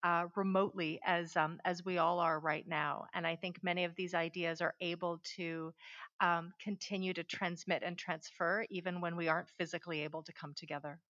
uh, 0.03 0.27
remotely 0.37 1.01
as 1.05 1.37
um, 1.37 1.59
as 1.65 1.85
we 1.85 1.99
all 1.99 2.21
are 2.21 2.39
right 2.41 2.67
now. 2.67 3.07
And 3.15 3.27
I 3.27 3.37
think 3.37 3.63
many 3.63 3.85
of 3.85 3.95
these 3.97 4.15
ideas 4.15 4.61
are 4.61 4.75
able 4.81 5.21
to 5.37 5.73
um, 6.21 6.53
continue 6.63 7.13
to 7.15 7.25
transmit 7.25 7.83
and 7.85 7.97
transfer 7.99 8.67
even 8.71 9.01
when 9.01 9.17
we 9.17 9.29
aren't 9.29 9.51
physically 9.59 10.03
able 10.03 10.23
to 10.23 10.33
come 10.33 10.55
together. 10.55 11.01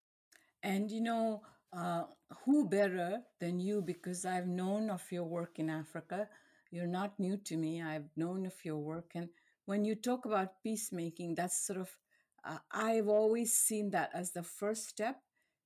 And 0.64 0.90
you 0.90 1.00
know, 1.00 1.42
uh, 1.72 2.04
who 2.44 2.68
better 2.68 3.22
than 3.40 3.60
you? 3.60 3.82
Because 3.82 4.24
I've 4.24 4.48
known 4.48 4.90
of 4.90 5.04
your 5.12 5.24
work 5.24 5.58
in 5.60 5.70
Africa. 5.70 6.28
You're 6.72 6.88
not 6.88 7.20
new 7.20 7.36
to 7.38 7.56
me. 7.56 7.82
I've 7.82 8.08
known 8.16 8.46
of 8.46 8.54
your 8.64 8.78
work. 8.78 9.12
And 9.14 9.28
when 9.66 9.84
you 9.84 9.94
talk 9.94 10.26
about 10.26 10.62
peacemaking, 10.64 11.36
that's 11.36 11.66
sort 11.66 11.78
of, 11.80 11.96
uh, 12.44 12.58
I've 12.72 13.08
always 13.08 13.52
seen 13.52 13.90
that 13.90 14.10
as 14.14 14.32
the 14.32 14.42
first 14.42 14.88
step. 14.88 15.20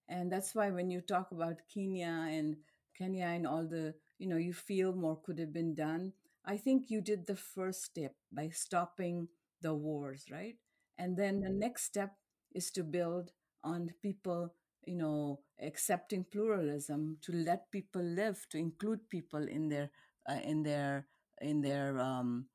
And 0.08 0.32
that's 0.32 0.54
why 0.54 0.70
when 0.70 0.90
you 0.90 1.00
talk 1.00 1.32
about 1.32 1.61
Kenya 1.72 2.26
and 2.28 2.56
Kenya 2.96 3.26
and 3.26 3.46
all 3.46 3.66
the, 3.66 3.94
you 4.18 4.26
know, 4.26 4.37
you 4.37 4.52
feel 4.52 4.92
more 4.94 5.20
could 5.22 5.38
have 5.38 5.52
been 5.52 5.74
done. 5.74 6.12
I 6.44 6.56
think 6.56 6.90
you 6.90 7.00
did 7.00 7.26
the 7.26 7.37
first 7.37 7.84
step 7.84 8.14
by 8.32 8.48
stopping 8.50 9.28
the 9.61 9.74
wars, 9.74 10.26
right? 10.30 10.56
And 10.98 11.16
then 11.16 11.40
the 11.40 11.50
next 11.50 11.84
step 11.84 12.14
is 12.54 12.70
to 12.72 12.82
build 12.82 13.32
on 13.62 13.92
people, 14.02 14.54
you 14.88 14.96
know, 14.96 15.40
accepting 15.62 16.24
pluralism, 16.24 17.18
to 17.22 17.33
let 17.33 17.70
people 17.70 18.03
live, 18.03 18.46
to 18.51 18.59
include 18.59 19.09
people 19.11 19.46
in 19.46 19.68
their 19.68 19.90
uh, 20.29 20.40
in 20.44 20.62
their 20.62 21.07
in 21.40 21.61
their 21.61 21.98
um, 22.01 22.46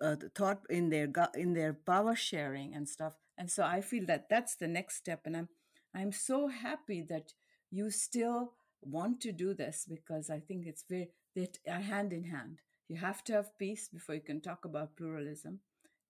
uh, 0.00 0.16
thought 0.34 0.60
in 0.70 0.90
their 0.90 1.08
in 1.34 1.52
their 1.54 1.72
power 1.72 2.14
sharing 2.14 2.74
and 2.74 2.88
stuff. 2.88 3.14
And 3.38 3.50
so 3.50 3.62
i 3.64 3.80
feel 3.80 4.04
that 4.06 4.28
that's 4.28 4.56
the 4.56 4.66
next 4.66 4.96
step 4.96 5.20
and 5.24 5.36
i'm 5.36 5.48
i'm 5.94 6.10
so 6.10 6.48
happy 6.48 7.02
that 7.08 7.32
you 7.70 7.88
still 7.90 8.54
want 8.82 9.20
to 9.20 9.30
do 9.30 9.54
this 9.54 9.86
because 9.88 10.28
i 10.28 10.40
think 10.40 10.66
it's 10.66 10.84
very 10.88 11.08
that 11.36 11.58
are 11.70 11.80
hand 11.80 12.12
in 12.12 12.24
hand. 12.24 12.58
You 12.88 12.96
have 12.96 13.22
to 13.24 13.34
have 13.34 13.56
peace 13.58 13.88
before 13.88 14.14
you 14.16 14.20
can 14.22 14.40
talk 14.40 14.64
about 14.64 14.96
pluralism 14.96 15.60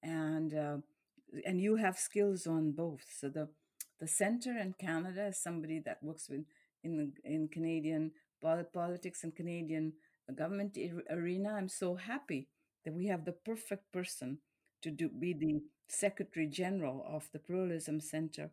and 0.02 0.54
uh, 0.54 0.76
and 1.44 1.60
you 1.60 1.76
have 1.76 1.98
skills 1.98 2.46
on 2.46 2.72
both. 2.72 3.04
So 3.18 3.28
the 3.28 3.48
the 4.00 4.08
center 4.08 4.56
in 4.58 4.74
canada 4.80 5.26
is 5.26 5.42
somebody 5.42 5.80
that 5.84 6.02
works 6.02 6.28
with 6.28 6.44
in 6.82 7.12
in 7.24 7.48
canadian 7.48 8.10
politics 8.72 9.24
and 9.24 9.34
canadian 9.34 9.92
government 10.34 10.76
arena 11.10 11.54
i'm 11.54 11.68
so 11.68 11.96
happy 11.96 12.48
that 12.84 12.94
we 12.94 13.06
have 13.06 13.24
the 13.24 13.32
perfect 13.32 13.92
person 13.92 14.38
to 14.82 14.90
do, 14.90 15.08
be 15.08 15.32
the 15.32 15.62
Secretary 15.88 16.46
General 16.46 17.04
of 17.06 17.28
the 17.32 17.38
Pluralism 17.38 18.00
Center. 18.00 18.50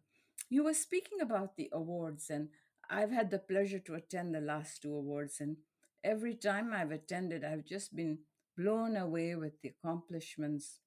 You 0.50 0.64
were 0.64 0.74
speaking 0.74 1.22
about 1.22 1.56
the 1.56 1.70
awards, 1.72 2.30
and 2.30 2.50
I've 2.90 3.12
had 3.12 3.32
the 3.32 3.40
pleasure 3.40 3.80
to 3.80 3.96
attend 3.96 4.34
the 4.34 4.42
last 4.42 4.82
two 4.82 4.94
awards. 4.94 5.40
And 5.40 5.58
every 6.04 6.36
time 6.36 6.74
I've 6.74 6.92
attended, 6.92 7.44
I've 7.44 7.66
just 7.66 7.96
been 7.96 8.20
blown 8.58 8.96
away 8.96 9.36
with 9.36 9.62
the 9.62 9.70
accomplishments 9.70 10.80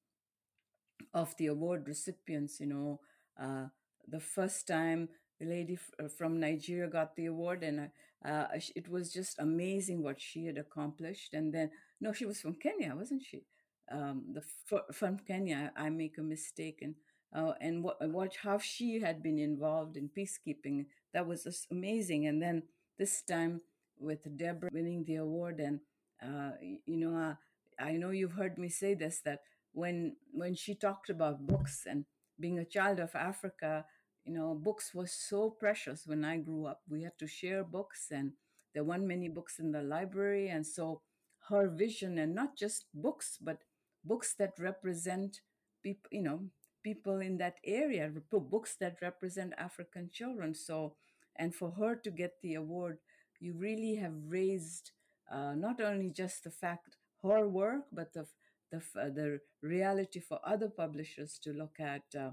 of 1.12 1.37
the 1.37 1.47
award 1.47 1.87
recipients. 1.87 2.61
You 2.61 2.66
know, 2.66 3.01
uh, 3.40 3.66
the 4.09 4.21
first 4.21 4.66
time 4.66 5.09
the 5.40 5.47
lady 5.47 5.75
f- 5.75 5.90
uh, 6.05 6.09
from 6.09 6.40
Nigeria 6.40 6.88
got 6.88 7.16
the 7.16 7.27
award, 7.27 7.62
and 7.62 7.90
uh, 8.25 8.47
it 8.75 8.88
was 8.88 9.12
just 9.12 9.38
amazing 9.38 10.03
what 10.03 10.21
she 10.21 10.47
had 10.47 10.59
accomplished. 10.59 11.35
And 11.35 11.53
then, 11.55 11.71
no, 12.01 12.12
she 12.12 12.27
was 12.27 12.40
from 12.40 12.55
Kenya, 12.55 12.94
wasn't 12.97 13.23
she? 13.23 13.44
Um, 13.90 14.25
the 14.35 14.42
f- 14.71 14.94
from 14.94 15.18
Kenya, 15.18 15.73
I 15.77 15.88
make 15.90 16.18
a 16.18 16.23
mistake, 16.23 16.81
and 16.83 16.94
uh, 17.35 17.53
and 17.61 17.83
what, 17.83 17.97
what 18.11 18.37
how 18.42 18.59
she 18.59 19.01
had 19.01 19.23
been 19.23 19.38
involved 19.38 19.97
in 19.97 20.09
peacekeeping. 20.11 20.87
That 21.14 21.27
was 21.27 21.44
just 21.44 21.66
amazing. 21.71 22.27
And 22.27 22.42
then 22.42 22.64
this 22.99 23.23
time 23.23 23.62
with 23.99 24.37
Deborah 24.37 24.71
winning 24.73 25.05
the 25.05 25.16
award, 25.16 25.61
and 25.61 25.81
uh, 26.23 26.51
you 26.61 26.97
know, 26.99 27.16
uh, 27.16 27.35
I 27.83 27.92
know 27.92 28.11
you've 28.11 28.33
heard 28.33 28.59
me 28.59 28.68
say 28.68 28.94
this 28.94 29.21
that 29.25 29.40
when 29.73 30.16
when 30.33 30.55
she 30.55 30.75
talked 30.75 31.09
about 31.09 31.47
books 31.47 31.85
and 31.88 32.05
being 32.38 32.59
a 32.59 32.64
child 32.64 33.01
of 33.01 33.14
Africa, 33.14 33.87
you 34.29 34.35
know, 34.35 34.55
books 34.55 34.95
was 34.95 35.12
so 35.12 35.51
precious 35.51 36.07
when 36.07 36.25
I 36.25 36.37
grew 36.38 36.67
up. 36.67 36.83
We 36.88 37.03
had 37.03 37.19
to 37.19 37.27
share 37.27 37.64
books, 37.64 38.09
and 38.11 38.33
there 38.75 38.85
weren't 38.85 39.07
many 39.07 39.29
books 39.29 39.59
in 39.59 39.73
the 39.73 39.83
library, 39.83 40.49
and 40.49 40.67
so 40.67 41.03
her 41.49 41.69
vision, 41.69 42.19
and 42.19 42.35
not 42.35 42.57
just 42.57 42.87
books, 42.95 43.38
but 43.41 43.59
books 44.05 44.35
that 44.38 44.53
represent 44.59 45.41
people, 45.83 46.09
you 46.12 46.23
know, 46.23 46.41
people 46.83 47.21
in 47.21 47.38
that 47.38 47.57
area, 47.64 48.11
books 48.31 48.77
that 48.81 48.97
represent 49.03 49.53
African 49.59 50.11
children. 50.12 50.55
So, 50.55 50.95
and 51.37 51.55
for 51.55 51.71
her 51.73 51.95
to 51.97 52.11
get 52.11 52.35
the 52.43 52.55
award, 52.55 52.99
you 53.41 53.55
really 53.55 53.97
have 53.97 54.14
raised 54.29 54.93
uh, 55.31 55.55
not 55.55 55.81
only 55.81 56.11
just 56.11 56.45
the 56.45 56.51
fact 56.51 56.97
her 57.23 57.49
work, 57.49 57.85
but 57.93 58.12
the 58.12 58.27
the 58.71 58.79
uh, 59.01 59.09
the 59.09 59.41
reality 59.62 60.21
for 60.21 60.38
other 60.45 60.69
publishers 60.69 61.38
to 61.43 61.53
look 61.53 61.81
at 61.81 62.03
uh, 62.19 62.31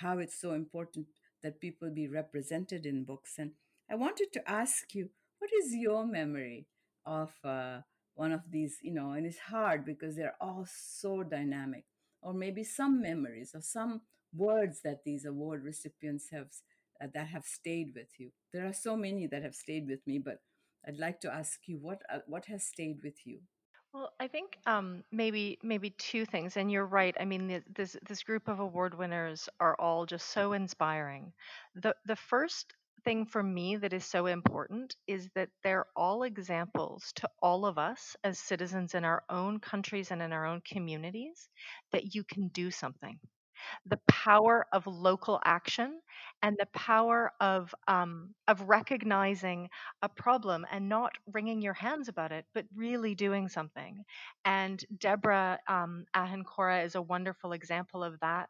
how 0.00 0.18
it's 0.18 0.40
so 0.40 0.52
important 0.52 1.06
that 1.44 1.60
people 1.60 1.90
be 1.90 2.08
represented 2.08 2.86
in 2.86 3.04
books. 3.04 3.36
And 3.38 3.52
I 3.90 3.94
wanted 3.94 4.32
to 4.34 4.50
ask 4.50 4.94
you, 4.94 5.10
what 5.38 5.50
is 5.62 5.74
your 5.74 6.04
memory 6.06 6.66
of 7.06 7.32
uh, 7.44 7.80
one 8.16 8.32
of 8.32 8.50
these? 8.50 8.78
You 8.82 8.94
know, 8.94 9.12
and 9.12 9.26
it's 9.26 9.38
hard 9.38 9.84
because 9.84 10.16
they're 10.16 10.36
all 10.40 10.66
so 10.68 11.22
dynamic. 11.22 11.84
Or 12.22 12.34
maybe 12.34 12.64
some 12.64 13.00
memories 13.02 13.52
or 13.54 13.60
some 13.60 14.00
words 14.34 14.80
that 14.82 15.04
these 15.04 15.24
award 15.26 15.62
recipients 15.62 16.30
have 16.32 16.48
uh, 17.02 17.08
that 17.14 17.28
have 17.28 17.44
stayed 17.44 17.92
with 17.94 18.08
you. 18.18 18.30
There 18.52 18.66
are 18.66 18.72
so 18.72 18.96
many 18.96 19.26
that 19.28 19.42
have 19.42 19.54
stayed 19.54 19.86
with 19.88 20.06
me, 20.06 20.18
but 20.18 20.38
I'd 20.86 20.98
like 20.98 21.20
to 21.20 21.32
ask 21.32 21.60
you 21.66 21.78
what 21.78 22.02
uh, 22.12 22.20
what 22.26 22.46
has 22.46 22.64
stayed 22.66 23.00
with 23.02 23.26
you. 23.26 23.40
Well, 23.94 24.12
I 24.20 24.28
think 24.28 24.58
um, 24.66 25.04
maybe 25.10 25.58
maybe 25.62 25.88
two 25.90 26.26
things, 26.26 26.58
and 26.58 26.70
you're 26.70 26.84
right. 26.86 27.16
I 27.18 27.24
mean, 27.24 27.64
this 27.74 27.96
this 28.06 28.22
group 28.22 28.46
of 28.48 28.60
award 28.60 28.94
winners 28.94 29.48
are 29.58 29.74
all 29.80 30.04
just 30.04 30.28
so 30.28 30.52
inspiring. 30.52 31.32
the 31.74 31.96
The 32.04 32.16
first 32.16 32.74
thing 33.04 33.24
for 33.24 33.42
me 33.42 33.76
that 33.76 33.94
is 33.94 34.04
so 34.04 34.26
important 34.26 34.96
is 35.06 35.30
that 35.34 35.48
they're 35.62 35.86
all 35.96 36.24
examples 36.24 37.12
to 37.14 37.30
all 37.40 37.64
of 37.64 37.78
us 37.78 38.16
as 38.22 38.38
citizens 38.38 38.94
in 38.94 39.04
our 39.06 39.24
own 39.30 39.60
countries 39.60 40.10
and 40.10 40.20
in 40.22 40.32
our 40.34 40.44
own 40.44 40.60
communities 40.60 41.48
that 41.92 42.14
you 42.14 42.24
can 42.24 42.48
do 42.48 42.70
something 42.70 43.18
the 43.86 43.98
power 44.08 44.66
of 44.72 44.86
local 44.86 45.40
action 45.44 46.00
and 46.42 46.56
the 46.58 46.66
power 46.74 47.32
of 47.40 47.74
um, 47.88 48.34
of 48.48 48.60
recognizing 48.62 49.68
a 50.02 50.08
problem 50.08 50.66
and 50.70 50.88
not 50.88 51.12
wringing 51.32 51.62
your 51.62 51.72
hands 51.74 52.08
about 52.08 52.32
it, 52.32 52.44
but 52.54 52.64
really 52.74 53.14
doing 53.14 53.48
something. 53.48 54.04
And 54.44 54.84
Deborah 54.98 55.58
um, 55.68 56.04
Ahenkorah 56.14 56.84
is 56.84 56.94
a 56.94 57.02
wonderful 57.02 57.52
example 57.52 58.02
of 58.04 58.18
that. 58.20 58.48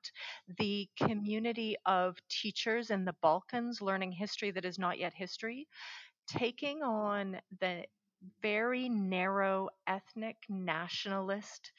The 0.59 0.89
community 0.97 1.77
of 1.87 2.17
teachers 2.29 2.91
in 2.91 3.05
the 3.05 3.15
Balkans 3.23 3.81
learning 3.81 4.13
history 4.13 4.51
that 4.53 4.65
is 4.65 4.79
not 4.79 4.99
yet 4.99 5.15
history, 5.15 5.69
taking 6.29 6.83
on 6.83 7.41
the 7.61 7.85
very 8.43 8.89
narrow 8.89 9.69
ethnic 9.87 10.37
nationalist 10.49 11.73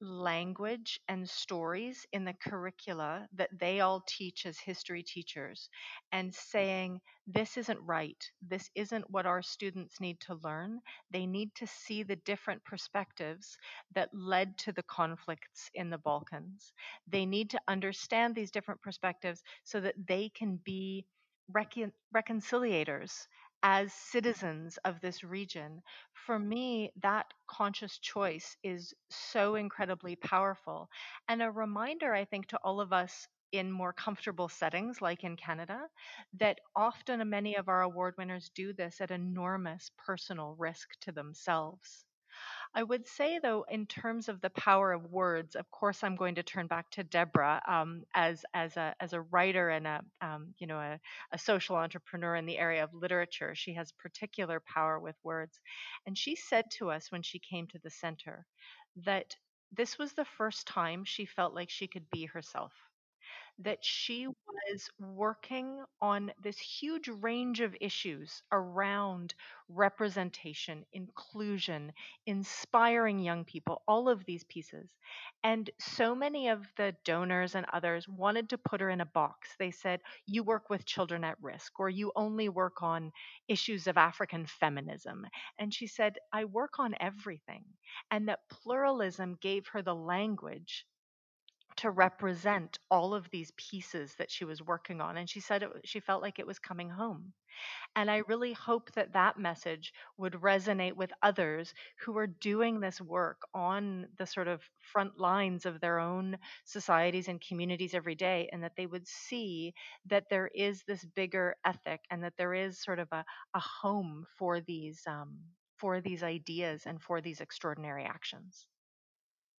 language 0.00 1.00
and 1.08 1.28
stories 1.28 2.06
in 2.12 2.24
the 2.24 2.34
curricula 2.34 3.26
that 3.34 3.50
they 3.58 3.80
all 3.80 4.02
teach 4.06 4.46
as 4.46 4.58
history 4.58 5.02
teachers 5.02 5.68
and 6.12 6.30
mm. 6.30 6.34
saying, 6.34 7.00
this 7.26 7.56
isn't 7.56 7.80
right. 7.80 8.22
This 8.46 8.70
isn't 8.74 9.10
what 9.10 9.26
our 9.26 9.42
students 9.42 10.00
need 10.00 10.20
to 10.20 10.38
learn. 10.44 10.80
They 11.10 11.26
need 11.26 11.54
to 11.56 11.66
see 11.66 12.02
the 12.02 12.16
different 12.16 12.64
perspectives 12.64 13.56
that 13.94 14.10
led 14.12 14.58
to 14.58 14.72
the 14.72 14.84
conflicts 14.84 15.70
in 15.74 15.90
the 15.90 15.98
Balkans. 15.98 16.72
They 17.08 17.26
need 17.26 17.50
to 17.50 17.60
understand 17.68 18.34
these 18.34 18.50
different 18.50 18.82
perspectives 18.82 19.42
so 19.64 19.80
that 19.80 19.94
they 20.06 20.30
can 20.30 20.60
be 20.64 21.06
recon- 21.52 21.92
reconciliators 22.14 23.26
as 23.62 23.92
citizens 23.92 24.78
of 24.84 25.00
this 25.00 25.22
region, 25.22 25.82
for 26.14 26.38
me, 26.38 26.92
that 27.02 27.26
conscious 27.46 27.98
choice 27.98 28.56
is 28.62 28.94
so 29.10 29.56
incredibly 29.56 30.16
powerful. 30.16 30.88
And 31.28 31.42
a 31.42 31.50
reminder, 31.50 32.14
I 32.14 32.24
think, 32.24 32.46
to 32.48 32.58
all 32.64 32.80
of 32.80 32.92
us 32.94 33.28
in 33.52 33.70
more 33.70 33.92
comfortable 33.92 34.48
settings, 34.48 35.02
like 35.02 35.24
in 35.24 35.36
Canada, 35.36 35.88
that 36.34 36.60
often 36.74 37.28
many 37.28 37.56
of 37.56 37.68
our 37.68 37.82
award 37.82 38.14
winners 38.16 38.48
do 38.54 38.72
this 38.72 39.00
at 39.02 39.10
enormous 39.10 39.90
personal 39.98 40.54
risk 40.56 40.98
to 41.02 41.12
themselves. 41.12 42.05
I 42.76 42.82
would 42.84 43.08
say, 43.08 43.40
though, 43.40 43.64
in 43.68 43.86
terms 43.86 44.28
of 44.28 44.40
the 44.40 44.50
power 44.50 44.92
of 44.92 45.10
words, 45.10 45.56
of 45.56 45.68
course, 45.72 46.04
I'm 46.04 46.14
going 46.14 46.36
to 46.36 46.44
turn 46.44 46.68
back 46.68 46.88
to 46.90 47.02
Deborah 47.02 47.60
um, 47.66 48.04
as 48.14 48.44
as 48.54 48.76
a 48.76 48.94
as 49.00 49.14
a 49.14 49.22
writer 49.22 49.70
and 49.70 49.86
a 49.86 50.02
um, 50.20 50.54
you 50.58 50.68
know 50.68 50.78
a, 50.78 51.00
a 51.32 51.38
social 51.38 51.76
entrepreneur 51.76 52.36
in 52.36 52.46
the 52.46 52.58
area 52.58 52.84
of 52.84 52.94
literature. 52.94 53.54
She 53.56 53.74
has 53.74 53.90
particular 53.92 54.60
power 54.60 55.00
with 55.00 55.16
words, 55.24 55.58
and 56.06 56.16
she 56.16 56.36
said 56.36 56.66
to 56.78 56.90
us 56.90 57.10
when 57.10 57.22
she 57.22 57.40
came 57.40 57.66
to 57.68 57.80
the 57.82 57.90
center 57.90 58.46
that 59.04 59.34
this 59.72 59.98
was 59.98 60.12
the 60.12 60.26
first 60.26 60.66
time 60.68 61.04
she 61.04 61.26
felt 61.26 61.54
like 61.54 61.70
she 61.70 61.88
could 61.88 62.08
be 62.10 62.26
herself 62.26 62.72
that 63.58 63.84
she 63.84 64.26
was 64.26 64.90
working 64.98 65.82
on 66.00 66.32
this 66.42 66.58
huge 66.58 67.08
range 67.08 67.60
of 67.60 67.76
issues 67.80 68.42
around 68.52 69.34
representation, 69.68 70.84
inclusion, 70.92 71.92
inspiring 72.26 73.18
young 73.18 73.44
people, 73.44 73.82
all 73.88 74.08
of 74.08 74.24
these 74.24 74.44
pieces. 74.44 74.90
And 75.44 75.70
so 75.78 76.14
many 76.14 76.48
of 76.48 76.66
the 76.76 76.94
donors 77.04 77.54
and 77.54 77.64
others 77.72 78.06
wanted 78.06 78.50
to 78.50 78.58
put 78.58 78.82
her 78.82 78.90
in 78.90 79.00
a 79.00 79.06
box. 79.06 79.54
They 79.58 79.70
said, 79.70 80.02
You 80.26 80.42
work 80.42 80.68
with 80.68 80.84
children 80.84 81.24
at 81.24 81.40
risk, 81.40 81.80
or 81.80 81.88
you 81.88 82.12
only 82.16 82.50
work 82.50 82.82
on 82.82 83.12
issues 83.48 83.86
of 83.86 83.96
African 83.96 84.44
feminism. 84.46 85.26
And 85.58 85.72
she 85.72 85.86
said, 85.86 86.18
I 86.32 86.44
work 86.44 86.78
on 86.78 86.94
everything. 87.00 87.64
And 88.10 88.28
that 88.28 88.48
pluralism 88.50 89.38
gave 89.40 89.66
her 89.68 89.80
the 89.80 89.94
language 89.94 90.86
to 91.78 91.90
represent 91.90 92.78
all 92.90 93.14
of 93.14 93.28
these 93.30 93.52
pieces 93.56 94.14
that 94.16 94.30
she 94.30 94.44
was 94.44 94.62
working 94.62 95.00
on. 95.00 95.16
And 95.16 95.28
she 95.28 95.40
said 95.40 95.62
it, 95.62 95.70
she 95.84 96.00
felt 96.00 96.22
like 96.22 96.38
it 96.38 96.46
was 96.46 96.58
coming 96.58 96.88
home. 96.90 97.32
And 97.96 98.10
I 98.10 98.18
really 98.28 98.52
hope 98.52 98.92
that 98.92 99.12
that 99.14 99.38
message 99.38 99.92
would 100.18 100.34
resonate 100.34 100.94
with 100.94 101.12
others 101.22 101.74
who 102.00 102.16
are 102.18 102.26
doing 102.28 102.78
this 102.80 103.00
work 103.00 103.42
on 103.54 104.06
the 104.18 104.26
sort 104.26 104.46
of 104.48 104.62
front 104.78 105.18
lines 105.18 105.66
of 105.66 105.80
their 105.80 105.98
own 105.98 106.38
societies 106.64 107.28
and 107.28 107.40
communities 107.40 107.94
every 107.94 108.14
day, 108.14 108.48
and 108.52 108.62
that 108.62 108.76
they 108.76 108.86
would 108.86 109.06
see 109.08 109.74
that 110.06 110.28
there 110.30 110.48
is 110.54 110.84
this 110.84 111.04
bigger 111.04 111.56
ethic 111.64 112.00
and 112.10 112.22
that 112.22 112.36
there 112.38 112.54
is 112.54 112.80
sort 112.82 112.98
of 113.00 113.08
a, 113.12 113.24
a 113.54 113.60
home 113.60 114.26
for 114.38 114.60
these. 114.60 115.02
Um, 115.06 115.38
for 115.76 116.00
these 116.00 116.22
ideas 116.22 116.86
and 116.86 117.02
for 117.02 117.20
these 117.20 117.42
extraordinary 117.42 118.04
actions. 118.04 118.66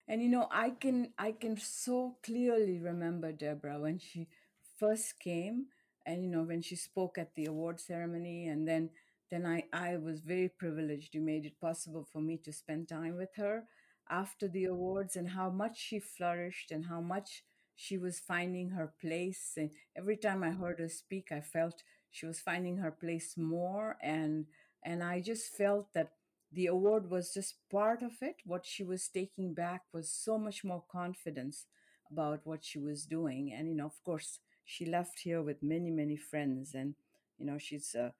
And 0.07 0.21
you 0.21 0.29
know, 0.29 0.47
I 0.51 0.71
can 0.71 1.13
I 1.17 1.31
can 1.33 1.57
so 1.57 2.17
clearly 2.23 2.79
remember 2.79 3.31
Deborah 3.31 3.79
when 3.79 3.99
she 3.99 4.27
first 4.79 5.19
came 5.19 5.67
and 6.05 6.23
you 6.23 6.29
know 6.29 6.43
when 6.43 6.61
she 6.61 6.75
spoke 6.75 7.17
at 7.17 7.35
the 7.35 7.45
award 7.45 7.79
ceremony 7.79 8.47
and 8.47 8.67
then 8.67 8.89
then 9.29 9.45
I, 9.45 9.63
I 9.73 9.97
was 9.97 10.21
very 10.21 10.47
privileged. 10.47 11.13
You 11.13 11.19
made 11.21 11.45
it 11.45 11.59
possible 11.59 12.07
for 12.13 12.21
me 12.21 12.37
to 12.45 12.53
spend 12.53 12.87
time 12.87 13.17
with 13.17 13.35
her 13.35 13.65
after 14.09 14.47
the 14.47 14.63
awards 14.65 15.17
and 15.17 15.29
how 15.29 15.49
much 15.49 15.77
she 15.77 15.99
flourished 15.99 16.71
and 16.71 16.85
how 16.85 17.01
much 17.01 17.43
she 17.75 17.97
was 17.97 18.19
finding 18.19 18.69
her 18.69 18.93
place. 19.01 19.51
And 19.57 19.71
every 19.97 20.15
time 20.15 20.43
I 20.43 20.51
heard 20.51 20.79
her 20.79 20.87
speak, 20.87 21.29
I 21.31 21.41
felt 21.41 21.83
she 22.09 22.25
was 22.25 22.39
finding 22.39 22.77
her 22.77 22.91
place 22.91 23.35
more 23.37 23.97
and 24.01 24.45
and 24.83 25.03
I 25.03 25.19
just 25.19 25.51
felt 25.53 25.93
that 25.93 26.13
the 26.51 26.67
award 26.67 27.09
was 27.09 27.33
just 27.33 27.55
part 27.69 28.01
of 28.01 28.13
it. 28.21 28.37
What 28.45 28.65
she 28.65 28.83
was 28.83 29.07
taking 29.07 29.53
back 29.53 29.81
was 29.93 30.09
so 30.11 30.37
much 30.37 30.63
more 30.63 30.83
confidence 30.91 31.65
about 32.11 32.41
what 32.45 32.63
she 32.63 32.79
was 32.79 33.05
doing. 33.05 33.53
And, 33.53 33.67
you 33.67 33.75
know, 33.75 33.85
of 33.85 34.01
course, 34.03 34.39
she 34.65 34.85
left 34.85 35.19
here 35.19 35.41
with 35.41 35.61
many, 35.61 35.91
many 35.91 36.15
friends. 36.17 36.73
And, 36.73 36.95
you 37.37 37.45
know, 37.45 37.57
she's, 37.57 37.95
uh, 37.95 38.11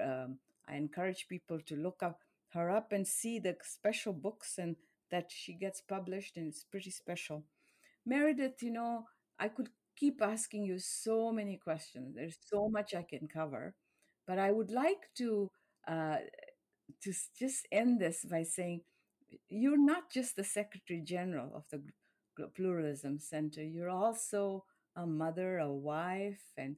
um, 0.00 0.38
I 0.68 0.76
encourage 0.76 1.28
people 1.28 1.60
to 1.66 1.76
look 1.76 2.02
up 2.02 2.20
her 2.52 2.70
up 2.70 2.92
and 2.92 3.06
see 3.06 3.38
the 3.38 3.56
special 3.62 4.12
books 4.12 4.58
and 4.58 4.76
that 5.10 5.30
she 5.30 5.52
gets 5.54 5.80
published. 5.80 6.36
And 6.36 6.48
it's 6.48 6.64
pretty 6.64 6.90
special. 6.90 7.44
Meredith, 8.06 8.62
you 8.62 8.70
know, 8.72 9.06
I 9.38 9.48
could 9.48 9.70
keep 9.96 10.20
asking 10.22 10.64
you 10.64 10.78
so 10.78 11.32
many 11.32 11.56
questions. 11.56 12.14
There's 12.16 12.38
so 12.50 12.68
much 12.68 12.94
I 12.94 13.02
can 13.02 13.28
cover. 13.28 13.74
But 14.26 14.38
I 14.38 14.50
would 14.52 14.70
like 14.70 15.10
to 15.16 15.50
uh, 15.86 16.16
to 17.02 17.12
just 17.38 17.66
end 17.72 18.00
this 18.00 18.24
by 18.24 18.42
saying 18.42 18.82
you're 19.48 19.82
not 19.82 20.10
just 20.10 20.36
the 20.36 20.44
Secretary 20.44 21.00
General 21.00 21.50
of 21.54 21.64
the 21.70 21.82
Pluralism 22.54 23.18
Center, 23.18 23.62
you're 23.62 23.90
also 23.90 24.64
a 24.96 25.06
mother, 25.06 25.58
a 25.58 25.72
wife, 25.72 26.42
and 26.56 26.76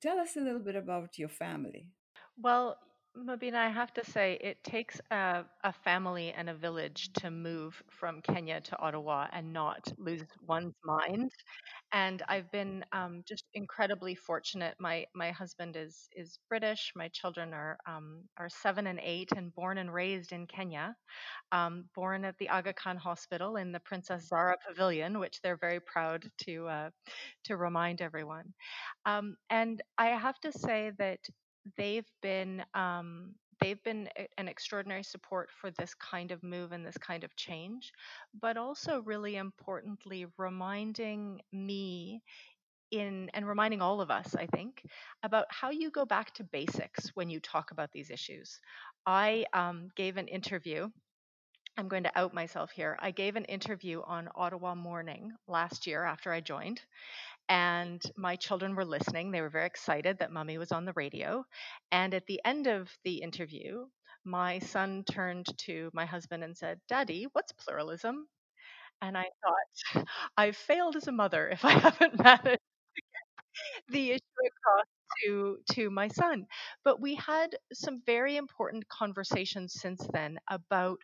tell 0.00 0.18
us 0.18 0.36
a 0.36 0.40
little 0.40 0.60
bit 0.60 0.76
about 0.76 1.18
your 1.18 1.28
family. 1.28 1.88
Well, 2.40 2.78
Mobina, 3.24 3.56
I 3.56 3.68
have 3.68 3.92
to 3.94 4.04
say, 4.04 4.38
it 4.40 4.62
takes 4.62 5.00
a, 5.10 5.44
a, 5.64 5.72
family 5.72 6.32
and 6.32 6.48
a 6.48 6.54
village 6.54 7.10
to 7.14 7.30
move 7.30 7.82
from 7.90 8.22
Kenya 8.22 8.60
to 8.60 8.78
Ottawa 8.78 9.26
and 9.32 9.52
not 9.52 9.92
lose 9.98 10.22
one's 10.46 10.74
mind. 10.84 11.30
And 11.92 12.22
I've 12.28 12.50
been 12.52 12.84
um, 12.92 13.22
just 13.26 13.44
incredibly 13.54 14.14
fortunate. 14.14 14.74
My 14.78 15.06
my 15.14 15.30
husband 15.30 15.74
is 15.76 16.08
is 16.14 16.38
British. 16.48 16.92
My 16.94 17.08
children 17.08 17.52
are 17.54 17.78
um, 17.86 18.22
are 18.36 18.48
seven 18.48 18.86
and 18.86 19.00
eight, 19.02 19.30
and 19.36 19.54
born 19.54 19.78
and 19.78 19.92
raised 19.92 20.32
in 20.32 20.46
Kenya. 20.46 20.94
Um, 21.50 21.86
born 21.94 22.24
at 22.24 22.36
the 22.38 22.48
Aga 22.50 22.74
Khan 22.74 22.96
Hospital 22.96 23.56
in 23.56 23.72
the 23.72 23.80
Princess 23.80 24.28
Zahra 24.28 24.56
Pavilion, 24.66 25.18
which 25.18 25.40
they're 25.42 25.56
very 25.56 25.80
proud 25.80 26.24
to 26.44 26.68
uh, 26.68 26.90
to 27.44 27.56
remind 27.56 28.00
everyone. 28.00 28.52
Um, 29.06 29.36
and 29.50 29.82
I 29.96 30.08
have 30.08 30.38
to 30.40 30.52
say 30.52 30.92
that 30.98 31.20
they've 31.76 32.10
been 32.22 32.64
um, 32.74 33.34
they've 33.60 33.82
been 33.82 34.08
an 34.36 34.48
extraordinary 34.48 35.02
support 35.02 35.50
for 35.50 35.70
this 35.72 35.94
kind 35.94 36.30
of 36.30 36.42
move 36.42 36.72
and 36.72 36.86
this 36.86 36.98
kind 36.98 37.24
of 37.24 37.34
change, 37.36 37.92
but 38.40 38.56
also 38.56 39.02
really 39.02 39.36
importantly 39.36 40.26
reminding 40.36 41.40
me 41.52 42.22
in 42.90 43.30
and 43.34 43.46
reminding 43.46 43.82
all 43.82 44.00
of 44.00 44.10
us, 44.10 44.34
I 44.34 44.46
think, 44.46 44.82
about 45.22 45.46
how 45.50 45.70
you 45.70 45.90
go 45.90 46.06
back 46.06 46.32
to 46.34 46.44
basics 46.44 47.10
when 47.14 47.28
you 47.30 47.40
talk 47.40 47.70
about 47.70 47.92
these 47.92 48.10
issues. 48.10 48.60
I 49.06 49.44
um, 49.52 49.88
gave 49.96 50.16
an 50.16 50.28
interview. 50.28 50.88
I'm 51.76 51.88
going 51.88 52.04
to 52.04 52.18
out 52.18 52.34
myself 52.34 52.72
here. 52.72 52.96
I 53.00 53.12
gave 53.12 53.36
an 53.36 53.44
interview 53.44 54.02
on 54.04 54.28
Ottawa 54.34 54.74
Morning 54.74 55.32
last 55.46 55.86
year 55.86 56.04
after 56.04 56.32
I 56.32 56.40
joined, 56.40 56.80
and 57.48 58.02
my 58.16 58.36
children 58.36 58.74
were 58.74 58.84
listening. 58.84 59.30
They 59.30 59.40
were 59.40 59.48
very 59.50 59.66
excited 59.66 60.18
that 60.18 60.32
mommy 60.32 60.58
was 60.58 60.72
on 60.72 60.84
the 60.84 60.92
radio. 60.94 61.44
And 61.92 62.14
at 62.14 62.26
the 62.26 62.40
end 62.44 62.66
of 62.66 62.90
the 63.04 63.16
interview, 63.22 63.86
my 64.24 64.58
son 64.60 65.04
turned 65.10 65.46
to 65.58 65.90
my 65.94 66.06
husband 66.06 66.44
and 66.44 66.56
said, 66.56 66.80
Daddy, 66.88 67.26
what's 67.32 67.52
pluralism? 67.52 68.28
And 69.02 69.16
I 69.18 69.26
thought, 69.42 70.06
I've 70.36 70.56
failed 70.56 70.96
as 70.96 71.08
a 71.08 71.12
mother 71.12 71.48
if 71.48 71.64
I 71.64 71.72
haven't 71.78 72.18
managed 72.22 72.44
to 72.96 73.02
get 73.02 73.84
the 73.88 74.10
issue 74.12 74.20
across 74.46 74.86
to 75.24 75.58
to 75.72 75.90
my 75.90 76.08
son. 76.08 76.46
But 76.84 77.00
we 77.00 77.14
had 77.16 77.56
some 77.72 78.02
very 78.06 78.36
important 78.36 78.88
conversations 78.88 79.74
since 79.74 80.06
then 80.12 80.38
about 80.50 80.98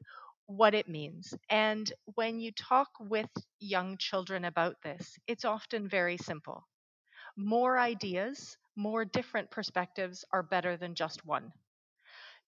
what 0.46 0.74
it 0.74 0.88
means. 0.88 1.34
And 1.50 1.92
when 2.14 2.40
you 2.40 2.52
talk 2.52 2.88
with 3.00 3.30
young 3.60 3.96
children 3.98 4.44
about 4.44 4.76
this, 4.82 5.18
it's 5.26 5.44
often 5.44 5.88
very 5.88 6.16
simple. 6.16 6.66
More 7.36 7.78
ideas, 7.78 8.56
more 8.76 9.04
different 9.04 9.50
perspectives 9.50 10.24
are 10.32 10.42
better 10.42 10.76
than 10.76 10.94
just 10.94 11.24
one. 11.24 11.52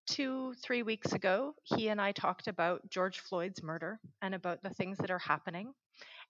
Two, 0.06 0.54
three 0.54 0.82
weeks 0.82 1.12
ago, 1.12 1.54
he 1.64 1.88
and 1.88 2.00
I 2.00 2.12
talked 2.12 2.48
about 2.48 2.88
George 2.88 3.20
Floyd's 3.20 3.62
murder 3.62 4.00
and 4.22 4.34
about 4.34 4.62
the 4.62 4.70
things 4.70 4.98
that 4.98 5.10
are 5.10 5.18
happening. 5.18 5.74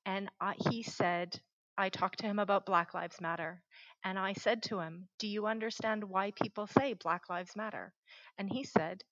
And 0.06 0.30
I, 0.40 0.54
he 0.70 0.82
said, 0.82 1.40
I 1.78 1.90
talked 1.90 2.20
to 2.20 2.26
him 2.26 2.38
about 2.38 2.66
Black 2.66 2.94
Lives 2.94 3.20
Matter. 3.20 3.62
And 4.04 4.18
I 4.18 4.32
said 4.34 4.62
to 4.64 4.80
him, 4.80 5.08
Do 5.18 5.28
you 5.28 5.46
understand 5.46 6.04
why 6.04 6.32
people 6.32 6.66
say 6.66 6.94
Black 6.94 7.28
Lives 7.30 7.56
Matter? 7.56 7.92
And 8.38 8.50
he 8.50 8.64
said, 8.64 9.04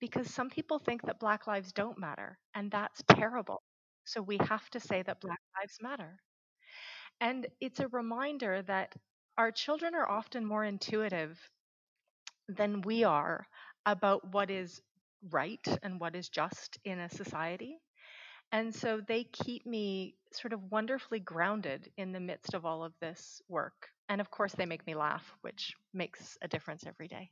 because 0.00 0.32
some 0.32 0.50
people 0.50 0.78
think 0.78 1.02
that 1.02 1.20
Black 1.20 1.46
lives 1.46 1.72
don't 1.72 1.98
matter, 1.98 2.38
and 2.54 2.70
that's 2.70 3.02
terrible. 3.10 3.62
So 4.04 4.22
we 4.22 4.38
have 4.38 4.68
to 4.70 4.80
say 4.80 5.02
that 5.02 5.20
Black 5.20 5.40
lives 5.60 5.78
matter. 5.80 6.18
And 7.20 7.46
it's 7.60 7.80
a 7.80 7.88
reminder 7.88 8.62
that 8.62 8.94
our 9.36 9.52
children 9.52 9.94
are 9.94 10.08
often 10.08 10.44
more 10.44 10.64
intuitive 10.64 11.38
than 12.48 12.82
we 12.82 13.04
are 13.04 13.46
about 13.86 14.32
what 14.32 14.50
is 14.50 14.80
right 15.30 15.66
and 15.82 16.00
what 16.00 16.14
is 16.16 16.28
just 16.28 16.78
in 16.84 16.98
a 16.98 17.08
society. 17.08 17.78
And 18.52 18.74
so 18.74 19.00
they 19.00 19.24
keep 19.24 19.66
me 19.66 20.16
sort 20.32 20.52
of 20.52 20.70
wonderfully 20.70 21.20
grounded 21.20 21.90
in 21.96 22.12
the 22.12 22.20
midst 22.20 22.54
of 22.54 22.64
all 22.64 22.84
of 22.84 22.94
this 23.00 23.42
work. 23.48 23.88
And 24.08 24.20
of 24.20 24.30
course, 24.30 24.52
they 24.54 24.66
make 24.66 24.86
me 24.86 24.94
laugh, 24.94 25.34
which 25.42 25.74
makes 25.92 26.36
a 26.42 26.48
difference 26.48 26.84
every 26.86 27.08
day. 27.08 27.30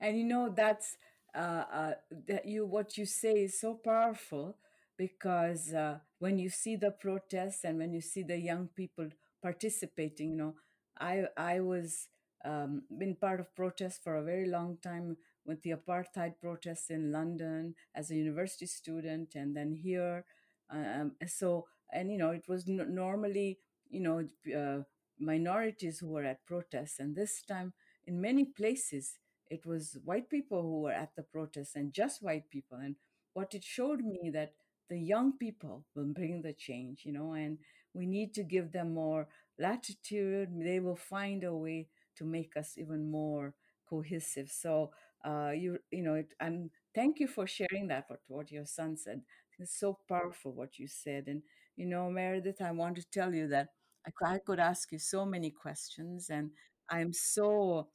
And 0.00 0.16
you 0.18 0.24
know, 0.24 0.48
that's 0.54 0.96
uh, 1.38 1.64
uh, 1.80 1.92
that 2.28 2.46
you 2.46 2.66
what 2.66 2.98
you 2.98 3.06
say 3.06 3.34
is 3.44 3.60
so 3.60 3.74
powerful 3.74 4.56
because 4.98 5.72
uh, 5.74 5.98
when 6.18 6.38
you 6.38 6.50
see 6.50 6.76
the 6.76 6.90
protests 6.90 7.64
and 7.64 7.78
when 7.78 7.92
you 7.94 8.00
see 8.02 8.22
the 8.24 8.38
young 8.38 8.68
people 8.76 9.08
participating, 9.42 10.30
you 10.32 10.36
know, 10.36 10.54
I 11.00 11.26
I 11.36 11.60
was 11.60 12.08
um, 12.44 12.82
been 12.98 13.14
part 13.16 13.40
of 13.40 13.54
protests 13.56 14.00
for 14.02 14.16
a 14.16 14.24
very 14.24 14.46
long 14.48 14.78
time 14.82 15.16
with 15.46 15.62
the 15.62 15.70
apartheid 15.72 16.34
protests 16.40 16.90
in 16.90 17.12
London 17.12 17.74
as 17.94 18.10
a 18.10 18.16
university 18.16 18.66
student, 18.66 19.34
and 19.36 19.56
then 19.56 19.72
here. 19.74 20.24
Um, 20.70 21.12
so 21.26 21.66
and 21.92 22.10
you 22.10 22.18
know, 22.18 22.30
it 22.30 22.48
was 22.48 22.68
n- 22.68 22.94
normally 22.94 23.58
you 23.90 24.00
know 24.00 24.26
uh, 24.56 24.82
minorities 25.18 25.98
who 26.00 26.08
were 26.08 26.24
at 26.24 26.44
protests, 26.46 26.98
and 26.98 27.16
this 27.16 27.42
time 27.42 27.72
in 28.06 28.20
many 28.20 28.44
places 28.44 29.18
it 29.50 29.64
was 29.66 29.96
white 30.04 30.28
people 30.30 30.62
who 30.62 30.80
were 30.82 30.92
at 30.92 31.14
the 31.16 31.22
protests 31.22 31.74
and 31.76 31.92
just 31.92 32.22
white 32.22 32.50
people. 32.50 32.78
And 32.78 32.96
what 33.32 33.54
it 33.54 33.64
showed 33.64 34.00
me 34.00 34.30
that 34.32 34.52
the 34.88 34.98
young 34.98 35.36
people 35.36 35.84
will 35.94 36.06
bring 36.06 36.40
the 36.40 36.52
change 36.54 37.02
you 37.04 37.12
know 37.12 37.32
and 37.34 37.58
we 37.92 38.06
need 38.06 38.32
to 38.34 38.42
give 38.42 38.72
them 38.72 38.94
more 38.94 39.28
latitude. 39.58 40.48
They 40.54 40.80
will 40.80 40.96
find 40.96 41.44
a 41.44 41.54
way 41.54 41.88
to 42.16 42.24
make 42.24 42.56
us 42.56 42.74
even 42.78 43.10
more 43.10 43.54
cohesive. 43.88 44.50
So 44.50 44.90
uh, 45.24 45.50
you 45.54 45.78
you 45.90 46.02
know 46.02 46.14
it, 46.14 46.32
and 46.40 46.70
thank 46.94 47.18
you 47.18 47.26
for 47.28 47.46
sharing 47.46 47.88
that 47.88 48.04
what, 48.08 48.20
what 48.28 48.52
your 48.52 48.66
son 48.66 48.96
said. 48.96 49.22
It's 49.58 49.78
so 49.78 49.98
powerful 50.08 50.52
what 50.52 50.78
you 50.78 50.86
said. 50.86 51.24
And 51.26 51.42
you 51.76 51.86
know 51.86 52.10
meredith 52.10 52.60
i 52.60 52.72
want 52.72 52.96
to 52.96 53.04
tell 53.12 53.32
you 53.32 53.46
that 53.46 53.68
I, 54.06 54.34
I 54.34 54.38
could 54.44 54.58
ask 54.58 54.90
you 54.90 54.98
so 54.98 55.24
many 55.24 55.50
questions 55.50 56.28
and 56.28 56.50
i'm 56.90 57.12
so 57.12 57.88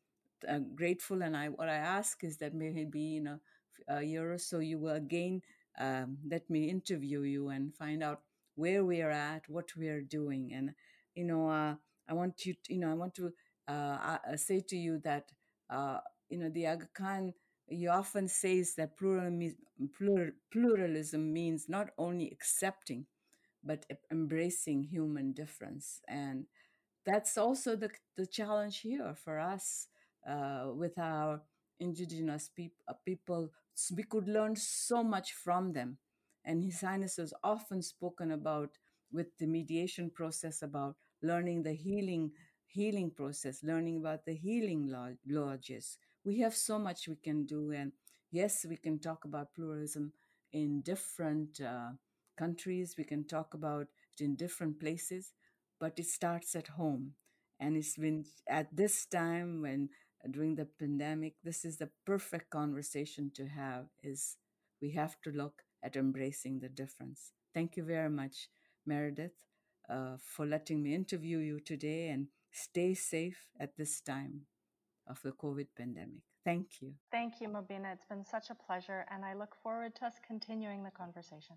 uh, 0.47 0.59
grateful. 0.75 1.21
And 1.21 1.35
I, 1.35 1.49
what 1.49 1.69
I 1.69 1.75
ask 1.75 2.23
is 2.23 2.37
that 2.37 2.53
maybe 2.53 3.17
in 3.17 3.27
a, 3.27 3.39
a 3.87 4.01
year 4.03 4.33
or 4.33 4.37
so, 4.37 4.59
you 4.59 4.79
will 4.79 4.95
again 4.95 5.41
um, 5.79 6.17
let 6.29 6.49
me 6.49 6.69
interview 6.69 7.21
you 7.21 7.49
and 7.49 7.73
find 7.75 8.03
out 8.03 8.21
where 8.55 8.85
we 8.85 9.01
are 9.01 9.11
at, 9.11 9.49
what 9.49 9.75
we 9.75 9.87
are 9.87 10.01
doing. 10.01 10.51
And, 10.53 10.71
you 11.15 11.23
know, 11.25 11.49
uh, 11.49 11.75
I 12.07 12.13
want 12.13 12.45
you, 12.45 12.53
to, 12.53 12.73
you 12.73 12.79
know, 12.79 12.91
I 12.91 12.93
want 12.93 13.15
to 13.15 13.31
uh, 13.67 14.17
say 14.35 14.61
to 14.67 14.75
you 14.75 14.99
that, 15.03 15.31
uh, 15.69 15.99
you 16.29 16.37
know, 16.37 16.49
the 16.49 16.67
Aga 16.67 16.89
Khan, 16.93 17.33
he 17.67 17.87
often 17.87 18.27
says 18.27 18.75
that 18.75 18.97
pluralism, 18.97 19.55
pluralism 20.51 21.33
means 21.33 21.67
not 21.69 21.89
only 21.97 22.29
accepting, 22.29 23.05
but 23.63 23.85
embracing 24.11 24.83
human 24.83 25.31
difference. 25.31 26.01
And 26.07 26.45
that's 27.05 27.37
also 27.37 27.75
the, 27.75 27.89
the 28.17 28.25
challenge 28.27 28.79
here 28.79 29.15
for 29.15 29.39
us 29.39 29.87
uh, 30.27 30.71
with 30.73 30.97
our 30.97 31.41
indigenous 31.79 32.49
peop- 32.49 32.81
uh, 32.87 32.93
people. 33.05 33.49
We 33.95 34.03
could 34.03 34.27
learn 34.27 34.55
so 34.55 35.03
much 35.03 35.33
from 35.33 35.73
them. 35.73 35.97
And 36.45 36.63
His 36.63 36.81
Highness 36.81 37.17
has 37.17 37.33
often 37.43 37.81
spoken 37.81 38.31
about, 38.31 38.77
with 39.11 39.37
the 39.37 39.47
mediation 39.47 40.09
process, 40.09 40.61
about 40.61 40.95
learning 41.21 41.63
the 41.63 41.73
healing 41.73 42.31
healing 42.67 43.11
process, 43.11 43.61
learning 43.63 43.97
about 43.97 44.25
the 44.25 44.33
healing 44.33 44.91
lodges. 45.27 45.97
We 46.25 46.39
have 46.39 46.55
so 46.55 46.79
much 46.79 47.07
we 47.07 47.15
can 47.15 47.45
do. 47.45 47.71
And 47.71 47.91
yes, 48.31 48.65
we 48.67 48.77
can 48.77 48.97
talk 48.99 49.25
about 49.25 49.53
pluralism 49.53 50.11
in 50.51 50.81
different 50.81 51.61
uh, 51.61 51.91
countries, 52.37 52.95
we 52.97 53.03
can 53.03 53.25
talk 53.27 53.53
about 53.53 53.87
it 54.17 54.23
in 54.23 54.35
different 54.35 54.79
places, 54.79 55.33
but 55.79 55.93
it 55.97 56.05
starts 56.07 56.55
at 56.55 56.67
home. 56.67 57.13
And 57.59 57.77
it's 57.77 57.95
been 57.97 58.25
at 58.47 58.75
this 58.75 59.05
time 59.05 59.61
when 59.61 59.89
during 60.31 60.55
the 60.55 60.67
pandemic, 60.79 61.35
this 61.43 61.65
is 61.65 61.77
the 61.77 61.89
perfect 62.05 62.49
conversation 62.49 63.31
to 63.35 63.47
have 63.47 63.85
is 64.01 64.37
we 64.81 64.91
have 64.91 65.15
to 65.23 65.31
look 65.31 65.63
at 65.83 65.95
embracing 65.95 66.59
the 66.59 66.69
difference. 66.69 67.31
Thank 67.53 67.77
you 67.77 67.83
very 67.83 68.09
much, 68.09 68.49
Meredith, 68.85 69.33
uh, 69.89 70.17
for 70.19 70.45
letting 70.45 70.81
me 70.81 70.95
interview 70.95 71.39
you 71.39 71.59
today 71.59 72.09
and 72.09 72.27
stay 72.51 72.93
safe 72.93 73.49
at 73.59 73.75
this 73.77 74.01
time 74.01 74.41
of 75.07 75.21
the 75.23 75.31
COVID 75.31 75.67
pandemic. 75.77 76.23
Thank 76.45 76.81
you. 76.81 76.93
Thank 77.11 77.39
you, 77.39 77.47
Mobina. 77.47 77.93
It's 77.93 78.05
been 78.05 78.25
such 78.25 78.49
a 78.49 78.55
pleasure, 78.55 79.05
and 79.09 79.23
I 79.23 79.33
look 79.33 79.55
forward 79.61 79.95
to 79.95 80.05
us 80.05 80.15
continuing 80.25 80.83
the 80.83 80.91
conversation. 80.91 81.55